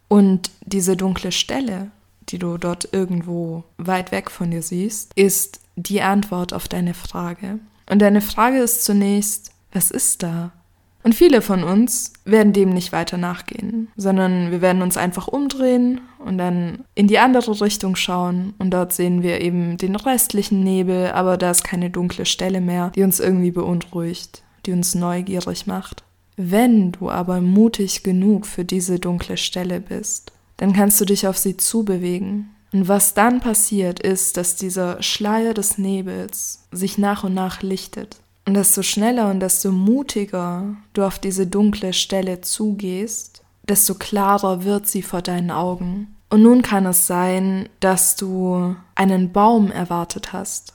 Und 0.08 0.52
diese 0.65 0.95
dunkle 0.95 1.32
Stelle, 1.32 1.91
die 2.30 2.39
du 2.39 2.58
dort 2.58 2.89
irgendwo 2.93 3.63
weit 3.78 4.12
weg 4.12 4.32
von 4.32 4.52
dir 4.52 4.62
siehst, 4.62 5.12
ist 5.15 5.60
die 5.76 6.02
Antwort 6.02 6.54
auf 6.54 6.67
deine 6.67 6.93
Frage. 6.93 7.60
Und 7.89 7.99
deine 8.02 8.21
Frage 8.21 8.60
ist 8.60 8.86
zunächst, 8.86 9.52
was 9.73 9.91
ist 9.91 10.23
da? 10.23 10.54
Und 11.03 11.15
viele 11.15 11.41
von 11.41 11.63
uns 11.63 12.13
werden 12.23 12.53
dem 12.53 12.69
nicht 12.69 12.93
weiter 12.93 13.17
nachgehen, 13.17 13.89
sondern 13.97 14.51
wir 14.51 14.61
werden 14.61 14.81
uns 14.81 14.95
einfach 14.95 15.27
umdrehen 15.27 15.99
und 16.19 16.37
dann 16.37 16.85
in 16.95 17.07
die 17.07 17.19
andere 17.19 17.59
Richtung 17.59 17.97
schauen 17.97 18.53
und 18.57 18.71
dort 18.71 18.93
sehen 18.93 19.21
wir 19.21 19.41
eben 19.41 19.77
den 19.77 19.97
restlichen 19.97 20.63
Nebel, 20.63 21.11
aber 21.11 21.37
da 21.37 21.51
ist 21.51 21.65
keine 21.65 21.89
dunkle 21.89 22.25
Stelle 22.25 22.61
mehr, 22.61 22.91
die 22.95 23.03
uns 23.03 23.19
irgendwie 23.19 23.51
beunruhigt, 23.51 24.43
die 24.65 24.71
uns 24.71 24.95
neugierig 24.95 25.67
macht. 25.67 26.03
Wenn 26.37 26.93
du 26.93 27.09
aber 27.09 27.41
mutig 27.41 28.03
genug 28.03 28.47
für 28.47 28.63
diese 28.63 28.97
dunkle 28.97 29.35
Stelle 29.35 29.81
bist, 29.81 30.31
dann 30.57 30.71
kannst 30.71 31.01
du 31.01 31.05
dich 31.05 31.27
auf 31.27 31.37
sie 31.37 31.57
zubewegen. 31.57 32.49
Und 32.71 32.87
was 32.87 33.13
dann 33.13 33.39
passiert, 33.39 33.99
ist, 33.99 34.37
dass 34.37 34.55
dieser 34.55 35.01
Schleier 35.03 35.53
des 35.53 35.77
Nebels 35.77 36.65
sich 36.71 36.97
nach 36.97 37.23
und 37.23 37.33
nach 37.33 37.61
lichtet. 37.61 38.22
Und 38.45 38.56
desto 38.56 38.84
schneller 38.84 39.29
und 39.29 39.39
desto 39.39 39.71
mutiger 39.71 40.75
du 40.93 41.03
auf 41.03 41.19
diese 41.19 41.47
dunkle 41.47 41.93
Stelle 41.93 42.41
zugehst, 42.41 43.41
desto 43.67 43.95
klarer 43.95 44.63
wird 44.63 44.88
sie 44.88 45.01
vor 45.01 45.21
deinen 45.21 45.51
Augen. 45.51 46.15
Und 46.29 46.41
nun 46.41 46.62
kann 46.62 46.86
es 46.86 47.08
sein, 47.08 47.69
dass 47.79 48.15
du 48.15 48.75
einen 48.95 49.32
Baum 49.32 49.71
erwartet 49.71 50.34
hast. 50.34 50.73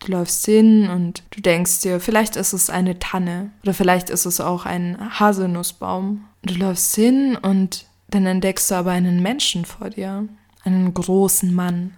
Du 0.00 0.12
läufst 0.12 0.44
hin 0.44 0.88
und 0.88 1.22
du 1.30 1.40
denkst 1.40 1.80
dir, 1.80 2.00
vielleicht 2.00 2.36
ist 2.36 2.52
es 2.52 2.70
eine 2.70 2.98
Tanne 2.98 3.50
oder 3.62 3.74
vielleicht 3.74 4.10
ist 4.10 4.26
es 4.26 4.40
auch 4.40 4.66
ein 4.66 4.98
Haselnussbaum. 5.18 6.24
Du 6.42 6.54
läufst 6.54 6.94
hin 6.94 7.36
und 7.40 7.86
dann 8.08 8.26
entdeckst 8.26 8.70
du 8.70 8.74
aber 8.76 8.92
einen 8.92 9.22
Menschen 9.22 9.64
vor 9.64 9.90
dir, 9.90 10.28
einen 10.64 10.94
großen 10.94 11.52
Mann. 11.52 11.94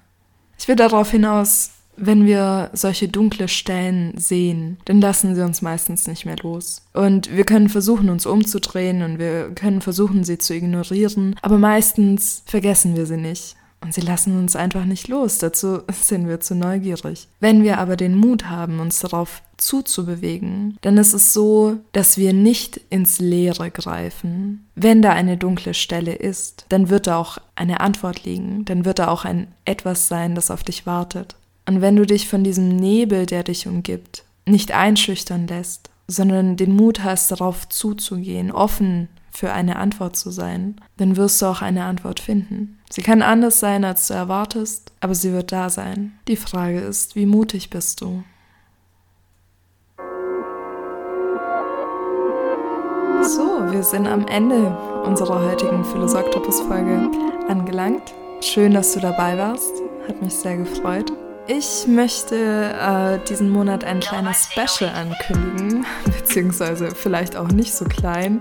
Ich 0.59 0.69
will 0.69 0.77
darauf 0.77 1.11
hinaus, 1.11 1.71
wenn 2.01 2.27
wir 2.27 2.71
solche 2.73 3.09
dunkle 3.09 3.49
Stellen 3.49 4.15
sehen, 4.17 4.79
dann 4.85 5.01
lassen 5.01 5.35
sie 5.35 5.45
uns 5.45 5.63
meistens 5.63 6.07
nicht 6.07 6.27
mehr 6.27 6.37
los. 6.43 6.83
Und 6.93 7.35
wir 7.35 7.45
können 7.45 7.69
versuchen, 7.69 8.11
uns 8.11 8.27
umzudrehen 8.27 9.03
und 9.03 9.19
wir 9.19 9.51
können 9.55 9.81
versuchen, 9.81 10.25
sie 10.25 10.39
zu 10.39 10.55
ignorieren, 10.55 11.37
aber 11.43 11.59
meistens 11.59 12.43
vergessen 12.47 12.97
wir 12.97 13.07
sie 13.07 13.17
nicht. 13.17 13.57
Und 13.83 13.95
sie 13.95 14.03
lassen 14.03 14.39
uns 14.39 14.57
einfach 14.57 14.85
nicht 14.85 15.09
los, 15.09 15.39
dazu 15.39 15.81
sind 15.93 16.29
wir 16.29 16.41
zu 16.41 16.55
neugierig. 16.55 17.29
Wenn 17.41 17.63
wir 17.63 17.79
aber 17.79 17.97
den 17.97 18.15
Mut 18.15 18.51
haben, 18.51 18.79
uns 18.79 19.01
darauf 19.01 19.43
zuzubewegen, 19.57 20.77
dann 20.83 20.99
ist 20.99 21.15
es 21.15 21.33
so, 21.33 21.79
dass 21.93 22.17
wir 22.17 22.33
nicht 22.33 22.81
ins 22.91 23.21
Leere 23.21 23.71
greifen. 23.71 24.67
Wenn 24.75 25.03
da 25.03 25.13
eine 25.13 25.37
dunkle 25.37 25.75
Stelle 25.75 26.15
ist, 26.15 26.67
dann 26.69 26.91
wird 26.91 27.07
da 27.07 27.17
auch 27.17 27.39
eine 27.57 27.81
Antwort 27.81 28.25
liegen, 28.25 28.65
dann 28.65 28.85
wird 28.85 28.99
da 28.99 29.09
auch 29.09 29.25
ein 29.25 29.49
etwas 29.65 30.09
sein, 30.09 30.35
das 30.35 30.51
auf 30.51 30.63
dich 30.63 30.87
wartet. 30.87 31.37
Und 31.71 31.83
wenn 31.83 31.95
du 31.95 32.05
dich 32.05 32.27
von 32.27 32.43
diesem 32.43 32.69
Nebel, 32.69 33.27
der 33.27 33.45
dich 33.45 33.69
umgibt, 33.69 34.25
nicht 34.45 34.73
einschüchtern 34.73 35.47
lässt, 35.47 35.89
sondern 36.09 36.57
den 36.57 36.75
Mut 36.75 37.05
hast, 37.05 37.31
darauf 37.31 37.69
zuzugehen, 37.69 38.51
offen 38.51 39.09
für 39.31 39.53
eine 39.53 39.77
Antwort 39.77 40.17
zu 40.17 40.33
sein, 40.33 40.81
dann 40.97 41.17
wirst 41.17 41.41
du 41.41 41.47
auch 41.47 41.63
eine 41.63 41.85
Antwort 41.85 42.19
finden. 42.19 42.81
Sie 42.91 43.03
kann 43.03 43.23
anders 43.23 43.61
sein, 43.61 43.85
als 43.85 44.09
du 44.09 44.15
erwartest, 44.15 44.91
aber 44.99 45.15
sie 45.15 45.33
wird 45.33 45.53
da 45.53 45.71
sein. 45.71 46.11
Die 46.27 46.35
Frage 46.35 46.81
ist, 46.81 47.15
wie 47.15 47.27
mutig 47.27 47.71
bist 47.71 48.01
du? 48.01 48.25
So, 53.23 53.71
wir 53.71 53.85
sind 53.85 54.09
am 54.09 54.27
Ende 54.27 54.77
unserer 55.05 55.49
heutigen 55.49 55.85
Philosoktopus-Folge 55.85 57.13
angelangt. 57.47 58.13
Schön, 58.41 58.75
dass 58.75 58.93
du 58.93 58.99
dabei 58.99 59.39
warst. 59.39 59.71
Hat 60.09 60.21
mich 60.21 60.35
sehr 60.35 60.57
gefreut. 60.57 61.13
Ich 61.53 61.89
möchte 61.89 62.37
äh, 62.37 63.19
diesen 63.29 63.51
Monat 63.51 63.83
ein 63.83 63.99
kleines 63.99 64.49
Special 64.53 64.89
ankündigen, 64.89 65.85
beziehungsweise 66.05 66.95
vielleicht 66.95 67.35
auch 67.35 67.49
nicht 67.49 67.75
so 67.75 67.87
klein. 67.87 68.39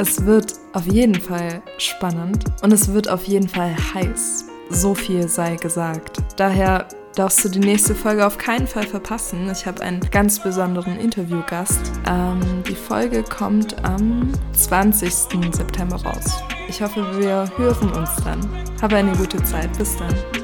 Es 0.00 0.26
wird 0.26 0.54
auf 0.72 0.84
jeden 0.86 1.14
Fall 1.14 1.62
spannend 1.78 2.46
und 2.62 2.72
es 2.72 2.92
wird 2.92 3.08
auf 3.08 3.22
jeden 3.28 3.48
Fall 3.48 3.76
heiß. 3.94 4.46
So 4.68 4.96
viel 4.96 5.28
sei 5.28 5.54
gesagt. 5.54 6.18
Daher 6.34 6.88
darfst 7.14 7.44
du 7.44 7.50
die 7.50 7.60
nächste 7.60 7.94
Folge 7.94 8.26
auf 8.26 8.36
keinen 8.36 8.66
Fall 8.66 8.86
verpassen. 8.86 9.48
Ich 9.52 9.64
habe 9.64 9.82
einen 9.82 10.00
ganz 10.10 10.40
besonderen 10.40 10.98
Interviewgast. 10.98 11.92
Ähm, 12.08 12.64
die 12.68 12.74
Folge 12.74 13.22
kommt 13.22 13.84
am 13.84 14.32
20. 14.54 15.12
September 15.52 16.02
raus. 16.02 16.42
Ich 16.68 16.82
hoffe, 16.82 17.16
wir 17.16 17.48
hören 17.56 17.92
uns 17.92 18.10
dann. 18.24 18.40
Habe 18.82 18.96
eine 18.96 19.12
gute 19.12 19.40
Zeit. 19.44 19.70
Bis 19.78 19.96
dann. 19.96 20.39